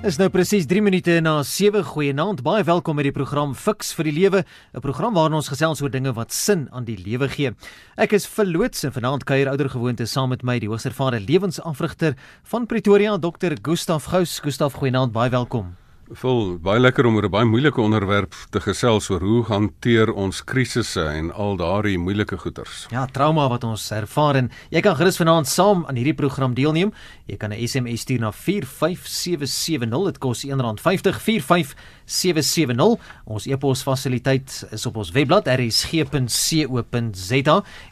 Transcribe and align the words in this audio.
Is 0.00 0.16
nou 0.16 0.30
presies 0.32 0.64
3 0.64 0.80
minute 0.80 1.12
na 1.20 1.42
7 1.44 1.82
goeienaand. 1.84 2.38
Baie 2.40 2.62
welkom 2.64 2.96
by 2.96 3.04
die 3.04 3.12
program 3.12 3.50
Fix 3.52 3.90
vir 3.92 4.08
die 4.08 4.14
Lewe, 4.16 4.44
'n 4.72 4.80
program 4.80 5.12
waarin 5.12 5.36
ons 5.36 5.50
gesels 5.52 5.82
oor 5.82 5.90
dinge 5.90 6.14
wat 6.16 6.32
sin 6.32 6.68
aan 6.72 6.84
die 6.84 6.96
lewe 6.96 7.28
gee. 7.28 7.52
Ek 7.98 8.12
is 8.12 8.26
verloots 8.26 8.82
en 8.84 8.92
vanaand 8.92 9.24
kuier 9.24 9.52
ouer 9.52 9.68
gewoonte 9.68 10.06
saam 10.06 10.30
met 10.30 10.42
my 10.42 10.58
die 10.58 10.68
hoogstervader 10.68 11.20
lewensafrigter 11.20 12.16
van 12.44 12.66
Pretoria, 12.66 13.18
Dr. 13.18 13.58
Gustaf 13.60 14.04
Gous. 14.04 14.40
Gustaf, 14.40 14.72
goeienaand, 14.72 15.12
baie 15.12 15.28
welkom. 15.28 15.76
Vol 16.18 16.56
baie 16.58 16.80
lekker 16.80 17.06
om 17.06 17.14
oor 17.14 17.24
'n 17.24 17.30
baie 17.30 17.46
moeilike 17.46 17.80
onderwerp 17.80 18.34
te 18.50 18.60
gesels 18.60 19.10
oor 19.10 19.20
hoe 19.20 19.44
hanteer 19.44 20.10
ons 20.12 20.42
krisisse 20.44 21.04
en 21.04 21.30
al 21.30 21.56
daardie 21.56 21.98
moeilike 21.98 22.36
goeters. 22.36 22.86
Ja, 22.90 23.06
trauma 23.06 23.48
wat 23.48 23.64
ons 23.64 23.90
ervaar 23.90 24.36
en 24.36 24.50
jy 24.70 24.80
kan 24.80 24.96
gerus 24.96 25.16
vanaand 25.16 25.46
saam 25.46 25.84
aan 25.86 25.94
hierdie 25.94 26.14
program 26.14 26.54
deelneem. 26.54 26.92
Jy 27.26 27.36
kan 27.36 27.52
'n 27.52 27.66
SMS 27.68 28.00
stuur 28.00 28.20
na 28.20 28.32
45770. 28.32 30.04
Dit 30.04 30.18
kos 30.18 30.44
R1.50 30.44 31.20
45770. 31.20 32.98
Ons 33.26 33.46
e-pos 33.46 33.82
fasiliteit 33.82 34.66
is 34.72 34.86
op 34.86 34.96
ons 34.96 35.10
webblad 35.10 35.46
rsg.co.za. 35.46 36.04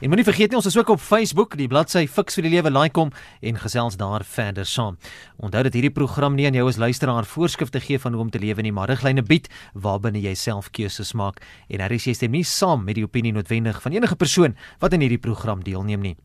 En 0.01 0.09
moenie 0.09 0.25
vergeet 0.25 0.51
nie 0.51 0.57
ons 0.57 0.67
is 0.67 0.77
ook 0.77 0.89
op 0.89 1.01
Facebook, 1.01 1.57
die 1.57 1.69
bladsy 1.69 2.07
Fix 2.09 2.35
vir 2.35 2.43
die 2.43 2.51
Lewe, 2.51 2.71
like 2.71 2.99
hom 3.01 3.13
en 3.41 3.57
gesels 3.57 3.97
daar 3.97 4.25
verder 4.25 4.67
saam. 4.67 4.97
Onthou 5.37 5.63
dat 5.63 5.73
hierdie 5.73 5.93
program 5.93 6.35
nie 6.35 6.47
aan 6.47 6.55
jou 6.55 6.69
as 6.69 6.77
luisteraar 6.77 7.25
voorskrifte 7.25 7.81
gee 7.81 7.99
van 8.09 8.17
hoe 8.17 8.25
om 8.25 8.33
te 8.33 8.41
lewe 8.41 8.65
nie, 8.65 8.73
maar 8.73 8.89
riglyne 8.89 9.23
bied 9.27 9.49
waarbinne 9.77 10.23
jy 10.25 10.35
self 10.39 10.71
keuses 10.73 11.13
maak 11.19 11.43
en 11.69 11.83
daar 11.83 11.93
is 11.93 12.09
jy 12.09 12.17
stem 12.17 12.33
nie 12.33 12.45
saam 12.47 12.87
met 12.87 12.97
die 12.97 13.05
opinie 13.05 13.35
noodwendig 13.37 13.83
van 13.85 13.97
enige 13.97 14.17
persoon 14.17 14.57
wat 14.81 14.97
in 14.97 15.05
hierdie 15.05 15.21
program 15.21 15.63
deelneem 15.65 16.01
nie. 16.01 16.17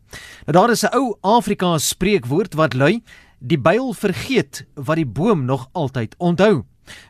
Nou 0.48 0.56
daar 0.56 0.72
is 0.72 0.84
'n 0.84 0.96
ou 0.96 1.18
Afrika 1.22 1.78
spreekwoord 1.78 2.56
wat 2.56 2.74
lui: 2.74 3.04
Die 3.40 3.60
byl 3.60 3.94
vergeet 3.94 4.66
wat 4.76 4.96
die 4.96 5.06
boom 5.06 5.46
nog 5.46 5.68
altyd 5.74 6.16
onthou. 6.18 6.64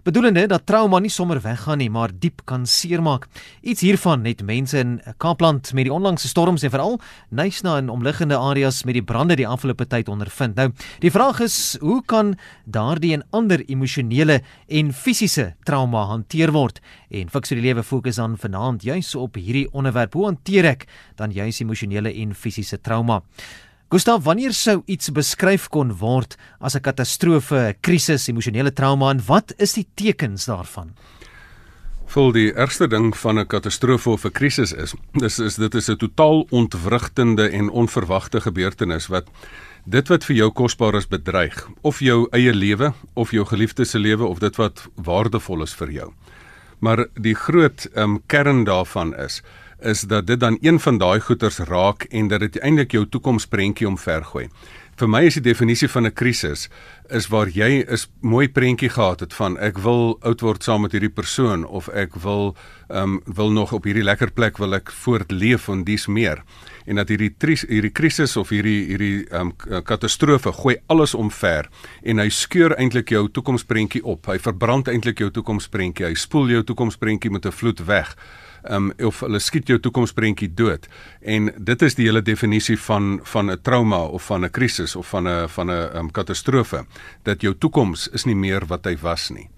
Bedoelende 0.04 0.46
dat 0.48 0.66
trauma 0.66 1.00
nie 1.00 1.12
sommer 1.12 1.42
weggaan 1.42 1.78
nie, 1.78 1.90
maar 1.90 2.12
diep 2.12 2.42
kan 2.50 2.66
seermaak. 2.66 3.28
Iets 3.62 3.82
hiervan 3.82 4.26
het 4.26 4.44
mense 4.44 4.80
in 4.80 5.02
Kaapland 5.18 5.74
met 5.74 5.88
die 5.88 5.94
onlangse 5.94 6.28
storms 6.28 6.64
en 6.64 6.74
veral 6.74 7.00
Nysna 7.30 7.78
en 7.78 7.90
omliggende 7.90 8.38
areas 8.38 8.84
met 8.84 8.98
die 8.98 9.04
brande 9.04 9.36
die 9.40 9.48
afgelope 9.48 9.88
tyd 9.88 10.10
ondervind. 10.10 10.56
Nou, 10.56 10.70
die 11.00 11.12
vraag 11.12 11.40
is, 11.44 11.78
hoe 11.82 12.02
kan 12.06 12.36
daardie 12.66 13.14
en 13.14 13.26
ander 13.32 13.64
emosionele 13.68 14.42
en 14.68 14.94
fisiese 14.94 15.54
trauma 15.64 16.06
hanteer 16.12 16.52
word? 16.52 16.82
En 17.10 17.30
Fiks 17.30 17.54
vir 17.54 17.62
die 17.62 17.68
lewe 17.70 17.84
fokus 17.84 18.20
aan 18.20 18.38
vanaand 18.38 18.84
juis 18.84 19.16
op 19.16 19.36
hierdie 19.40 19.68
onderwerp. 19.72 20.14
Hoe 20.14 20.26
hanteer 20.32 20.74
ek 20.76 20.88
dan 21.20 21.32
juis 21.32 21.62
emosionele 21.64 22.14
en 22.14 22.36
fisiese 22.36 22.82
trauma? 22.82 23.22
Gustav, 23.90 24.24
wanneer 24.24 24.54
sou 24.54 24.82
iets 24.86 25.12
beskryf 25.14 25.68
kon 25.70 25.92
word 26.00 26.38
as 26.60 26.76
'n 26.76 26.82
katastrofe, 26.82 27.56
'n 27.56 27.76
krisis, 27.82 28.28
emosionele 28.28 28.72
trauma 28.72 29.10
en 29.12 29.22
wat 29.26 29.54
is 29.58 29.74
die 29.74 29.88
tekens 29.96 30.46
daarvan? 30.46 30.94
Vol 32.06 32.32
die 32.32 32.54
ergste 32.54 32.88
ding 32.88 33.18
van 33.18 33.40
'n 33.40 33.48
katastrofe 33.48 34.10
of 34.10 34.26
'n 34.26 34.32
krisis 34.32 34.72
is, 34.74 34.94
dis 35.14 35.40
is 35.40 35.56
dit 35.56 35.76
is 35.76 35.90
'n 35.90 35.98
totaal 35.98 36.48
ontwrigtende 36.50 37.50
en 37.50 37.70
onverwagte 37.70 38.42
gebeurtenis 38.42 39.08
wat 39.08 39.30
dit 39.86 40.08
wat 40.08 40.24
vir 40.24 40.36
jou 40.36 40.52
kosbaar 40.52 40.96
is 40.96 41.08
bedreig, 41.08 41.68
of 41.82 42.00
jou 42.00 42.28
eie 42.32 42.54
lewe 42.54 42.94
of 43.14 43.32
jou 43.32 43.46
geliefdes 43.46 43.90
se 43.90 44.00
lewe 44.00 44.26
of 44.26 44.40
dit 44.40 44.56
wat 44.56 44.88
waardevol 44.96 45.62
is 45.64 45.74
vir 45.74 45.92
jou. 45.92 46.14
Maar 46.80 47.08
die 47.16 47.36
groot 47.36 47.88
um, 47.96 48.22
kern 48.28 48.64
daarvan 48.64 49.16
is 49.16 49.42
is 49.84 50.02
dat 50.02 50.28
dit 50.28 50.40
dan 50.40 50.58
een 50.62 50.80
van 50.80 50.98
daai 50.98 51.20
goeters 51.20 51.58
raak 51.58 52.04
en 52.04 52.28
dat 52.28 52.40
dit 52.40 52.60
eintlik 52.60 52.92
jou 52.92 53.06
toekomsprentjie 53.10 53.88
omvergooi. 53.88 54.48
Vir 54.94 55.10
my 55.10 55.24
is 55.26 55.40
die 55.40 55.48
definisie 55.48 55.88
van 55.90 56.06
'n 56.06 56.14
krisis 56.14 56.70
is 57.10 57.28
waar 57.28 57.50
jy 57.50 57.84
is 57.90 58.08
mooi 58.22 58.48
prentjie 58.48 58.90
gehad 58.90 59.20
het 59.20 59.34
van 59.34 59.58
ek 59.58 59.78
wil 59.78 60.20
oud 60.22 60.42
word 60.42 60.64
saam 60.64 60.82
met 60.82 60.92
hierdie 60.92 61.10
persoon 61.10 61.66
of 61.66 61.90
ek 61.90 62.14
wil 62.16 62.56
ehm 62.90 63.04
um, 63.04 63.22
wil 63.26 63.52
nog 63.52 63.74
op 63.74 63.84
hierdie 63.84 64.04
lekker 64.04 64.32
plek 64.32 64.58
wil 64.58 64.74
ek 64.74 64.92
voortleef 64.92 65.68
en 65.68 65.84
dis 65.84 66.08
meer. 66.08 66.44
En 66.86 66.96
dat 66.96 67.10
hierdie 67.10 67.34
tris, 67.38 67.66
hierdie 67.68 67.92
krisis 67.92 68.38
of 68.38 68.50
hierdie 68.50 68.86
hierdie 68.86 69.26
ehm 69.32 69.52
um, 69.68 69.84
katastrofe 69.84 70.52
gooi 70.52 70.76
alles 70.88 71.16
omver 71.16 71.70
en 72.04 72.20
hy 72.20 72.30
skeur 72.30 72.78
eintlik 72.78 73.10
jou 73.10 73.28
toekomsprentjie 73.30 74.04
op. 74.04 74.26
Hy 74.26 74.38
verbrand 74.38 74.88
eintlik 74.88 75.20
jou 75.20 75.32
toekomsprentjie 75.32 76.06
hy 76.06 76.14
spoel 76.14 76.50
jou 76.50 76.64
toekomsprentjie 76.64 77.32
met 77.32 77.46
'n 77.46 77.52
vloed 77.52 77.86
weg 77.86 78.16
um, 78.70 78.92
of 79.04 79.20
hulle 79.20 79.40
skiet 79.40 79.68
jou 79.68 79.80
toekomsprentjie 79.80 80.54
dood. 80.54 80.88
En 81.22 81.52
dit 81.58 81.82
is 81.82 81.96
die 81.96 82.06
hele 82.06 82.22
definisie 82.22 82.78
van 82.80 83.20
van 83.24 83.52
'n 83.52 83.62
trauma 83.62 84.04
of 84.04 84.26
van 84.26 84.46
'n 84.46 84.52
krisis 84.52 84.96
of 84.96 85.08
van 85.08 85.28
'n 85.28 85.48
van 85.50 85.72
'n 85.72 85.98
um, 85.98 86.12
katastrofe 86.12 86.86
dat 87.24 87.42
jou 87.42 87.56
toekoms 87.58 88.08
is 88.08 88.26
nie 88.26 88.36
meer 88.36 88.66
wat 88.66 88.86
hy 88.86 88.98
was 88.98 89.30
nie. 89.30 89.50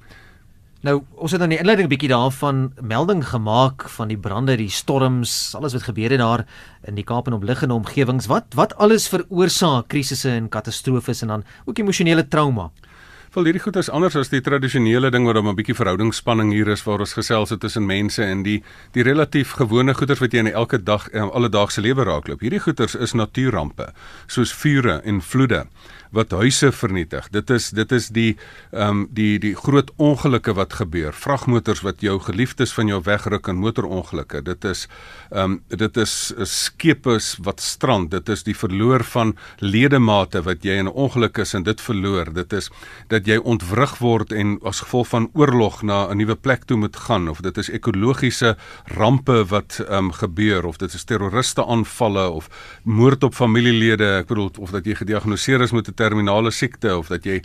Nou, 0.86 1.00
ons 1.18 1.32
het 1.34 1.40
dan 1.42 1.50
die 1.50 1.58
inleiding 1.58 1.88
'n 1.88 1.90
bietjie 1.90 2.10
daarvan 2.10 2.74
melding 2.82 3.28
gemaak 3.28 3.90
van 3.90 4.08
die 4.08 4.18
brande, 4.18 4.56
die 4.56 4.70
storms, 4.70 5.56
alles 5.56 5.74
wat 5.74 5.84
gebeur 5.84 6.10
het 6.10 6.20
daar 6.20 6.46
in 6.84 6.96
die 6.96 7.04
Kaap 7.04 7.28
en 7.28 7.34
omliggende 7.34 7.74
omgewings. 7.74 8.26
Wat 8.26 8.46
wat 8.54 8.76
alles 8.76 9.08
veroorsaak 9.08 9.88
krisisse 9.88 10.30
en 10.30 10.50
katastrofes 10.50 11.22
en 11.22 11.28
dan 11.28 11.44
ook 11.66 11.78
emosionele 11.78 12.28
trauma? 12.28 12.72
Wel 13.36 13.50
hierdie 13.50 13.64
goed 13.66 13.76
is 13.76 13.90
anders 13.92 14.16
as 14.16 14.30
die 14.32 14.40
tradisionele 14.40 15.10
ding 15.12 15.26
waar 15.28 15.36
daar 15.36 15.44
'n 15.44 15.56
bietjie 15.56 15.76
verhoudingsspanning 15.76 16.54
hier 16.54 16.70
is 16.72 16.84
waar 16.84 17.00
ons 17.00 17.14
gesels 17.14 17.50
het 17.50 17.60
tussen 17.60 17.86
mense 17.86 18.24
en 18.24 18.44
die 18.44 18.64
die 18.94 19.04
relatief 19.04 19.52
gewone 19.60 19.94
goeders 19.94 20.20
wat 20.20 20.32
jy 20.32 20.40
in 20.40 20.52
elke 20.54 20.84
dag 20.84 21.10
en 21.10 21.32
alledaagse 21.32 21.82
lewe 21.82 22.04
raakloop. 22.04 22.40
Hierdie 22.40 22.60
goeders 22.60 22.96
is 22.96 23.14
natuurrampe 23.14 23.92
soos 24.28 24.54
vure 24.54 25.02
en 25.04 25.22
vloede 25.22 25.68
wat 26.16 26.32
huise 26.32 26.72
vernietig. 26.72 27.28
Dit 27.36 27.50
is 27.54 27.70
dit 27.76 27.92
is 27.92 28.10
die 28.16 28.38
ehm 28.72 28.90
um, 28.90 29.02
die 29.16 29.40
die 29.40 29.54
groot 29.56 29.92
ongelukke 30.02 30.56
wat 30.56 30.74
gebeur. 30.80 31.14
Vragmotors 31.14 31.84
wat 31.84 32.02
jou 32.02 32.18
geliefdes 32.24 32.74
van 32.74 32.88
jou 32.88 33.02
wegruk 33.04 33.50
in 33.52 33.60
motorongelukke. 33.60 34.42
Dit 34.42 34.66
is 34.66 34.88
ehm 35.32 35.58
um, 35.58 35.60
dit 35.68 35.98
is 35.98 36.34
skepe 36.52 37.20
wat 37.44 37.62
strand. 37.62 38.12
Dit 38.12 38.30
is 38.30 38.44
die 38.44 38.56
verloor 38.56 39.04
van 39.04 39.36
ledemate 39.60 40.42
wat 40.48 40.64
jy 40.64 40.80
in 40.80 40.88
'n 40.88 40.96
ongeluk 40.96 41.38
is 41.38 41.54
en 41.54 41.64
dit 41.64 41.82
verloor. 41.82 42.34
Dit 42.34 42.54
is 42.54 42.70
dat 43.10 43.28
jy 43.28 43.38
ontwrig 43.38 43.98
word 44.00 44.32
en 44.32 44.60
as 44.64 44.80
gevolg 44.80 45.08
van 45.08 45.30
oorlog 45.34 45.84
na 45.84 46.08
'n 46.10 46.18
nuwe 46.18 46.36
plek 46.36 46.64
toe 46.66 46.78
moet 46.78 46.96
gaan 46.96 47.28
of 47.30 47.42
dit 47.42 47.58
is 47.58 47.70
ekologiese 47.70 48.56
rampe 48.84 49.46
wat 49.50 49.82
um, 49.90 50.12
gebeur 50.12 50.66
of 50.66 50.78
dit 50.78 50.94
is 50.94 51.04
terroriste 51.04 51.66
aanvalle 51.66 52.30
of 52.30 52.50
moord 52.84 53.24
op 53.24 53.34
familielede 53.34 54.06
ek 54.22 54.28
bedoel 54.28 54.52
of 54.60 54.72
dat 54.72 54.86
jy 54.86 54.96
gediagnoseer 54.96 55.62
is 55.62 55.72
met 55.72 55.88
'n 55.88 55.94
terminale 56.06 56.54
siekte 56.54 56.94
of 56.98 57.10
dat 57.14 57.26
jy 57.26 57.42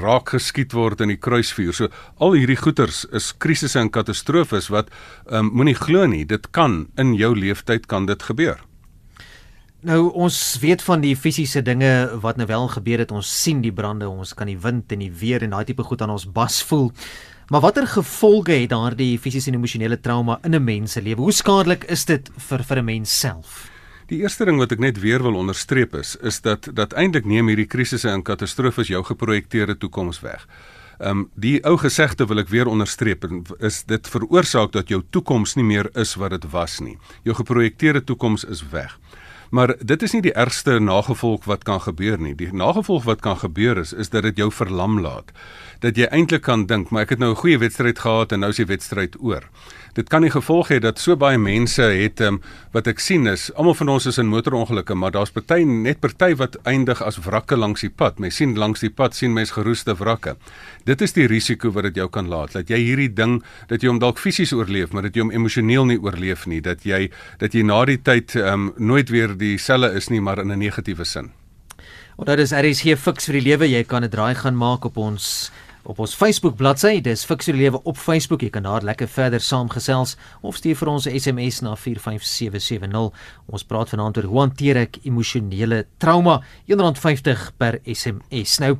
raak 0.00 0.34
geskiet 0.36 0.76
word 0.76 1.02
in 1.04 1.14
die 1.14 1.20
kruisvuur 1.20 1.74
so 1.74 1.90
al 2.22 2.38
hierdie 2.38 2.60
goeters 2.60 3.04
is 3.12 3.32
krisisse 3.44 3.80
en 3.82 3.90
katastrofes 3.90 4.70
wat 4.74 4.92
um, 5.26 5.50
moenie 5.50 5.78
glo 5.78 6.06
nie 6.06 6.24
dit 6.24 6.52
kan 6.54 6.84
in 6.96 7.16
jou 7.18 7.34
lewenstyd 7.34 7.90
kan 7.90 8.06
dit 8.10 8.30
gebeur 8.30 8.62
Nou 9.84 10.06
ons 10.16 10.36
weet 10.62 10.80
van 10.80 11.02
die 11.02 11.12
fisiese 11.12 11.60
dinge 11.60 11.90
wat 12.22 12.38
nou 12.40 12.46
wel 12.48 12.70
gebeur 12.72 13.02
het. 13.02 13.10
Ons 13.12 13.28
sien 13.28 13.58
die 13.60 13.72
brande, 13.72 14.08
ons 14.08 14.32
kan 14.32 14.48
die 14.48 14.56
wind 14.56 14.94
en 14.96 15.02
die 15.04 15.10
weer 15.12 15.44
en 15.44 15.52
daai 15.52 15.66
tipe 15.68 15.84
goed 15.84 16.00
aan 16.00 16.14
ons 16.14 16.24
bas 16.24 16.62
voel. 16.64 16.88
Maar 17.52 17.60
watter 17.60 17.84
gevolge 17.92 18.56
het 18.62 18.72
daardie 18.72 19.18
fisiese 19.20 19.52
en 19.52 19.58
emosionele 19.58 20.00
trauma 20.00 20.38
in 20.42 20.54
'n 20.54 20.64
mens 20.64 20.92
se 20.92 21.02
lewe? 21.02 21.20
Hoe 21.20 21.32
skadelik 21.32 21.84
is 21.84 22.04
dit 22.04 22.30
vir 22.48 22.64
vir 22.64 22.78
'n 22.78 22.84
mens 22.84 23.18
self? 23.20 23.73
Die 24.06 24.18
eerste 24.20 24.44
ding 24.44 24.58
wat 24.60 24.72
ek 24.74 24.82
net 24.84 24.98
weer 25.00 25.22
wil 25.24 25.38
onderstreep 25.40 25.94
is 25.96 26.12
is 26.20 26.42
dat 26.44 26.66
dat 26.76 26.92
eintlik 26.92 27.24
neem 27.24 27.48
hierdie 27.48 27.68
krisisse 27.70 28.10
en 28.10 28.22
katastrofes 28.22 28.90
jou 28.92 29.00
geprojekteerde 29.04 29.78
toekoms 29.80 30.20
weg. 30.20 30.44
Ehm 30.98 31.24
um, 31.24 31.28
die 31.40 31.56
ou 31.64 31.78
gesegde 31.80 32.26
wil 32.28 32.42
ek 32.42 32.52
weer 32.52 32.68
onderstreep 32.68 33.24
is 33.64 33.82
dit 33.88 34.08
veroorsaak 34.08 34.72
dat 34.76 34.92
jou 34.92 35.00
toekoms 35.10 35.56
nie 35.56 35.64
meer 35.64 35.88
is 35.96 36.14
wat 36.20 36.36
dit 36.36 36.44
was 36.52 36.80
nie. 36.84 36.98
Jou 37.24 37.36
geprojekteerde 37.40 38.04
toekoms 38.04 38.44
is 38.44 38.60
weg. 38.70 38.98
Maar 39.50 39.74
dit 39.80 40.02
is 40.02 40.12
nie 40.12 40.22
die 40.22 40.34
ergste 40.34 40.80
nagevolg 40.80 41.44
wat 41.48 41.64
kan 41.64 41.80
gebeur 41.80 42.18
nie. 42.20 42.34
Die 42.34 42.52
nagevolg 42.52 43.04
wat 43.04 43.20
kan 43.20 43.38
gebeur 43.38 43.78
is 43.78 43.92
is 43.92 44.10
dat 44.10 44.22
dit 44.22 44.36
jou 44.36 44.50
verlam 44.52 45.00
laat. 45.00 45.32
Dat 45.80 45.96
jy 45.96 46.08
eintlik 46.10 46.42
kan 46.42 46.66
dink, 46.66 46.90
maar 46.90 47.02
ek 47.02 47.16
het 47.16 47.18
nou 47.18 47.30
'n 47.32 47.40
goeie 47.40 47.58
wedstryd 47.58 47.98
gehad 47.98 48.32
en 48.32 48.40
nou 48.40 48.50
is 48.50 48.60
die 48.60 48.66
wedstryd 48.66 49.16
oor 49.20 49.48
dit 49.94 50.08
kan 50.10 50.24
die 50.26 50.32
gevolg 50.32 50.70
hê 50.72 50.80
dat 50.82 50.98
so 50.98 51.16
baie 51.16 51.38
mense 51.38 51.82
het 51.82 52.20
um, 52.24 52.40
wat 52.74 52.88
ek 52.90 53.02
sien 53.02 53.26
is 53.30 53.50
almal 53.54 53.76
van 53.78 53.92
ons 53.94 54.08
is 54.10 54.18
in 54.18 54.30
motorongelukke 54.30 54.96
maar 54.98 55.14
daar's 55.14 55.32
party 55.34 55.62
net 55.68 56.00
party 56.02 56.32
wat 56.40 56.58
eindig 56.66 57.02
as 57.02 57.20
wrakke 57.24 57.56
langs 57.56 57.84
die 57.86 57.90
pad. 57.90 58.18
Mens 58.18 58.38
sien 58.40 58.56
langs 58.58 58.82
die 58.82 58.90
pad 58.90 59.14
sien 59.14 59.34
mens 59.34 59.54
geroeste 59.54 59.94
wrakke. 59.98 60.36
Dit 60.84 61.02
is 61.02 61.14
die 61.16 61.28
risiko 61.30 61.70
wat 61.74 61.88
dit 61.90 62.02
jou 62.02 62.08
kan 62.10 62.28
laat 62.28 62.56
dat 62.58 62.70
jy 62.70 62.80
hierdie 62.82 63.12
ding 63.12 63.40
dat 63.70 63.82
jy 63.82 63.92
hom 63.92 64.02
dalk 64.02 64.18
fisies 64.18 64.52
oorleef 64.52 64.92
maar 64.92 65.06
dat 65.08 65.14
jy 65.14 65.26
hom 65.26 65.32
emosioneel 65.34 65.86
nie 65.90 66.00
oorleef 66.00 66.46
nie 66.50 66.60
dat 66.64 66.84
jy 66.84 67.08
dat 67.38 67.54
jy 67.54 67.62
na 67.62 67.84
die 67.88 68.00
tyd 68.02 68.36
um, 68.40 68.72
nooit 68.78 69.10
weer 69.10 69.36
dieselfde 69.38 69.94
is 69.94 70.10
nie 70.10 70.20
maar 70.20 70.38
in 70.42 70.52
'n 70.52 70.58
negatiewe 70.58 71.04
sin. 71.04 71.30
Want 72.16 72.28
dit 72.28 72.38
is 72.38 72.52
RSG 72.54 72.94
Fix 72.98 73.26
vir 73.26 73.40
die 73.40 73.48
lewe. 73.50 73.66
Jy 73.66 73.84
kan 73.84 74.04
'n 74.04 74.10
draai 74.10 74.34
gaan 74.34 74.56
maak 74.56 74.84
op 74.84 74.96
ons 74.96 75.50
op 75.84 75.98
ons 75.98 76.14
Facebook 76.14 76.56
bladsy. 76.56 77.00
Dis 77.04 77.24
Fiksie 77.24 77.54
Lewe 77.54 77.80
op 77.84 77.96
Facebook. 77.96 78.42
Jy 78.42 78.50
kan 78.50 78.62
daar 78.66 78.84
lekker 78.84 79.08
verder 79.08 79.40
saamgesels 79.40 80.16
of 80.42 80.56
stuur 80.56 80.76
vir 80.76 80.88
ons 80.88 81.06
'n 81.06 81.18
SMS 81.20 81.60
na 81.60 81.74
45770. 81.76 83.12
Ons 83.46 83.64
praat 83.64 83.88
vanaand 83.88 84.16
oor 84.16 84.24
hoe 84.24 84.40
hanteer 84.40 84.76
ek 84.76 84.98
emosionele 85.04 85.86
trauma? 85.98 86.42
R1.50 86.66 87.52
per 87.56 87.80
SMS. 87.84 88.58
Nou 88.58 88.78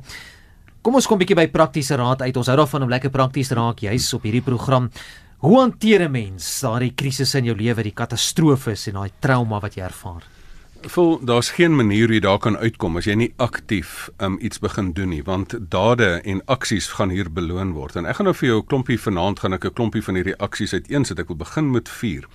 Kom 0.85 0.93
ons 0.93 1.07
kom 1.07 1.17
'n 1.17 1.25
bietjie 1.25 1.35
by 1.35 1.47
praktiese 1.47 1.95
raad 1.95 2.21
uit. 2.21 2.37
Ons 2.37 2.47
hou 2.47 2.57
daarvan 2.57 2.83
om 2.83 2.89
lekker 2.89 3.09
prakties 3.09 3.49
raak 3.49 3.79
juis 3.79 4.13
op 4.13 4.21
hierdie 4.21 4.43
program. 4.43 4.91
Hoe 5.39 5.59
hanteer 5.59 6.01
'n 6.01 6.11
mens 6.11 6.61
daardie 6.61 6.93
krisisse 6.93 7.37
in 7.37 7.45
jou 7.45 7.55
lewe, 7.55 7.83
die 7.83 7.91
katastrofes 7.91 8.87
en 8.87 8.93
daai 8.93 9.11
trauma 9.19 9.59
wat 9.59 9.73
jy 9.75 9.81
ervaar? 9.81 10.34
Vol 10.81 11.25
daar's 11.25 11.49
geen 11.49 11.75
manier 11.75 12.05
hoe 12.05 12.13
jy 12.13 12.21
daar 12.21 12.39
kan 12.39 12.57
uitkom 12.57 12.97
as 12.97 13.07
jy 13.07 13.15
nie 13.15 13.33
aktief 13.41 14.09
um, 14.21 14.37
iets 14.41 14.59
begin 14.59 14.91
doen 14.93 15.09
nie, 15.09 15.23
want 15.23 15.55
dade 15.71 16.21
en 16.23 16.41
aksies 16.45 16.87
gaan 16.97 17.09
hier 17.09 17.31
beloon 17.31 17.71
word. 17.73 17.95
En 17.95 18.05
ek 18.05 18.19
gaan 18.19 18.29
nou 18.29 18.35
vir 18.35 18.49
jou 18.49 18.59
'n 18.61 18.67
klompie 18.67 18.99
vanaand 18.99 19.39
gaan 19.39 19.53
ek 19.53 19.65
'n 19.65 19.73
klompie 19.73 20.03
van 20.03 20.15
hierdie 20.15 20.37
aksies 20.37 20.73
uiteensit. 20.73 21.19
Ek 21.19 21.27
wil 21.27 21.37
begin 21.37 21.71
met 21.71 21.89
4. 21.89 22.27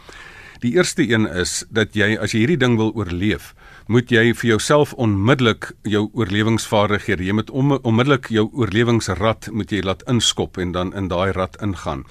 Die 0.61 0.75
eerste 0.77 1.09
een 1.09 1.25
is 1.25 1.62
dat 1.73 1.95
jy 1.97 2.19
as 2.21 2.35
jy 2.35 2.43
hierdie 2.43 2.59
ding 2.61 2.75
wil 2.77 2.91
oorleef, 2.93 3.55
moet 3.89 4.11
jy 4.12 4.35
vir 4.37 4.49
jouself 4.51 4.91
onmiddellik 5.01 5.71
jou 5.89 6.03
oorlewingsvaardighede, 6.12 7.25
jy 7.25 7.37
moet 7.39 7.53
om, 7.57 7.79
onmiddellik 7.81 8.29
jou 8.29 8.45
oorlewingsrad 8.53 9.49
moet 9.57 9.73
jy 9.73 9.81
laat 9.89 10.05
inskop 10.05 10.61
en 10.61 10.75
dan 10.77 10.93
in 10.93 11.09
daai 11.09 11.33
rad 11.33 11.57
ingaan. 11.65 12.05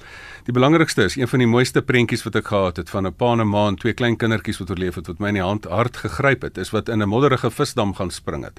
Die 0.48 0.56
belangrikste 0.56 1.06
is 1.06 1.14
een 1.14 1.30
van 1.30 1.44
die 1.44 1.46
mooiste 1.46 1.82
prentjies 1.86 2.26
wat 2.26 2.40
ek 2.40 2.50
gehad 2.50 2.82
het 2.82 2.90
van 2.90 3.06
'n 3.06 3.14
pa 3.14 3.32
en 3.32 3.40
'n 3.40 3.46
ma 3.46 3.68
en 3.68 3.76
twee 3.76 3.94
klein 3.94 4.16
kindertjies 4.16 4.58
wat 4.58 4.70
oorleef 4.70 4.94
het 4.98 5.06
wat 5.06 5.20
my 5.20 5.28
in 5.28 5.38
die 5.38 5.46
hand 5.46 5.64
hart 5.70 5.96
gegryp 5.96 6.42
het, 6.42 6.58
is 6.58 6.72
wat 6.72 6.88
in 6.88 7.02
'n 7.02 7.08
modderige 7.08 7.50
visdam 7.50 7.94
gaan 7.94 8.10
spring 8.10 8.44
het 8.44 8.58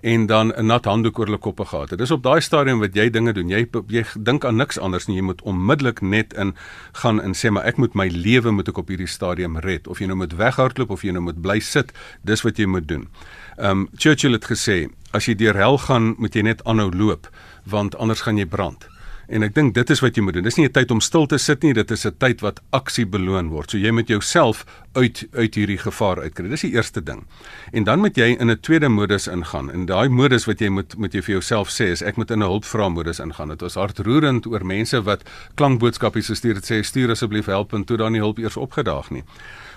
en 0.00 0.26
dan 0.26 0.52
'n 0.54 0.66
nat 0.66 0.84
handdoek 0.84 1.18
oor 1.18 1.24
hulle 1.24 1.38
koppe 1.38 1.64
gehad 1.64 1.90
het. 1.90 1.98
Dis 1.98 2.10
op 2.10 2.22
daai 2.22 2.40
stadium 2.40 2.78
wat 2.78 2.94
jy 2.94 3.10
dinge 3.10 3.32
doen. 3.32 3.48
Jy 3.48 3.66
jy 3.86 4.04
dink 4.20 4.44
aan 4.44 4.56
niks 4.56 4.78
anders 4.78 5.06
nie. 5.06 5.16
Jy 5.16 5.22
moet 5.22 5.42
onmiddellik 5.42 6.00
net 6.00 6.32
in 6.32 6.54
gaan 6.92 7.20
en 7.20 7.34
sê 7.34 7.50
maar 7.50 7.64
ek 7.64 7.76
moet 7.76 7.94
my 7.94 8.08
lewe 8.08 8.50
moet 8.50 8.68
ek 8.68 8.78
op 8.78 8.88
hierdie 8.88 9.08
stadium 9.08 9.58
red 9.58 9.88
of 9.88 9.98
jy 9.98 10.06
nou 10.06 10.16
moet 10.16 10.36
weghardloop 10.36 10.90
of 10.90 11.02
jy 11.02 11.10
nou 11.10 11.22
moet 11.22 11.40
bly 11.40 11.60
sit. 11.60 11.92
Dis 12.22 12.42
wat 12.42 12.56
jy 12.56 12.66
moet 12.66 12.88
doen. 12.88 13.08
Um 13.56 13.88
Churchill 13.96 14.32
het 14.32 14.44
gesê 14.44 14.88
as 15.12 15.26
jy 15.26 15.34
deur 15.34 15.54
hel 15.54 15.78
gaan, 15.78 16.14
moet 16.18 16.34
jy 16.34 16.42
net 16.42 16.64
aanhou 16.64 16.90
loop 16.90 17.28
want 17.64 17.96
anders 17.96 18.20
gaan 18.20 18.38
jy 18.38 18.46
brand. 18.46 18.88
En 19.28 19.44
ek 19.44 19.52
dink 19.54 19.74
dit 19.76 19.90
is 19.92 20.00
wat 20.00 20.16
jy 20.16 20.22
moet 20.24 20.38
doen. 20.38 20.46
Dis 20.46 20.56
nie 20.56 20.64
'n 20.64 20.72
tyd 20.72 20.90
om 20.90 21.00
stil 21.00 21.26
te 21.26 21.38
sit 21.38 21.62
nie, 21.62 21.74
dit 21.74 21.90
is 21.90 22.06
'n 22.06 22.16
tyd 22.18 22.40
wat 22.40 22.60
aksie 22.72 23.06
beloon 23.06 23.48
word. 23.48 23.70
So 23.70 23.78
jy 23.78 23.90
moet 23.90 24.08
jouself 24.08 24.64
uit 24.94 25.28
uit 25.32 25.54
hierdie 25.54 25.78
gevaar 25.78 26.20
uitkry. 26.20 26.48
Dis 26.48 26.60
die 26.60 26.72
eerste 26.72 27.02
ding. 27.02 27.26
En 27.72 27.84
dan 27.84 27.98
moet 27.98 28.16
jy 28.16 28.36
in 28.38 28.50
'n 28.50 28.60
tweede 28.60 28.88
modus 28.88 29.26
ingaan. 29.26 29.70
En 29.70 29.86
daai 29.86 30.08
modus 30.08 30.46
wat 30.46 30.60
jy 30.60 30.68
moet 30.68 30.96
moet 30.96 31.12
jy 31.12 31.22
vir 31.22 31.32
jouself 31.32 31.68
sê 31.68 31.90
is 31.90 32.02
ek 32.02 32.16
moet 32.16 32.30
in 32.30 32.38
'n 32.38 32.48
hulpvra 32.48 32.88
modus 32.88 33.18
ingaan. 33.18 33.48
Dit 33.48 33.60
was 33.60 33.74
hartroerend 33.74 34.46
oor 34.46 34.64
mense 34.64 35.02
wat 35.02 35.22
klankboodskapies 35.54 36.26
gestuur 36.26 36.54
het 36.54 36.70
sê 36.70 36.82
stuur 36.82 37.10
asseblief 37.10 37.46
help 37.46 37.72
en 37.72 37.84
toe 37.84 37.96
dan 37.96 38.12
nie 38.12 38.20
hulp 38.20 38.38
eers 38.38 38.56
opgedaag 38.56 39.10
nie. 39.10 39.24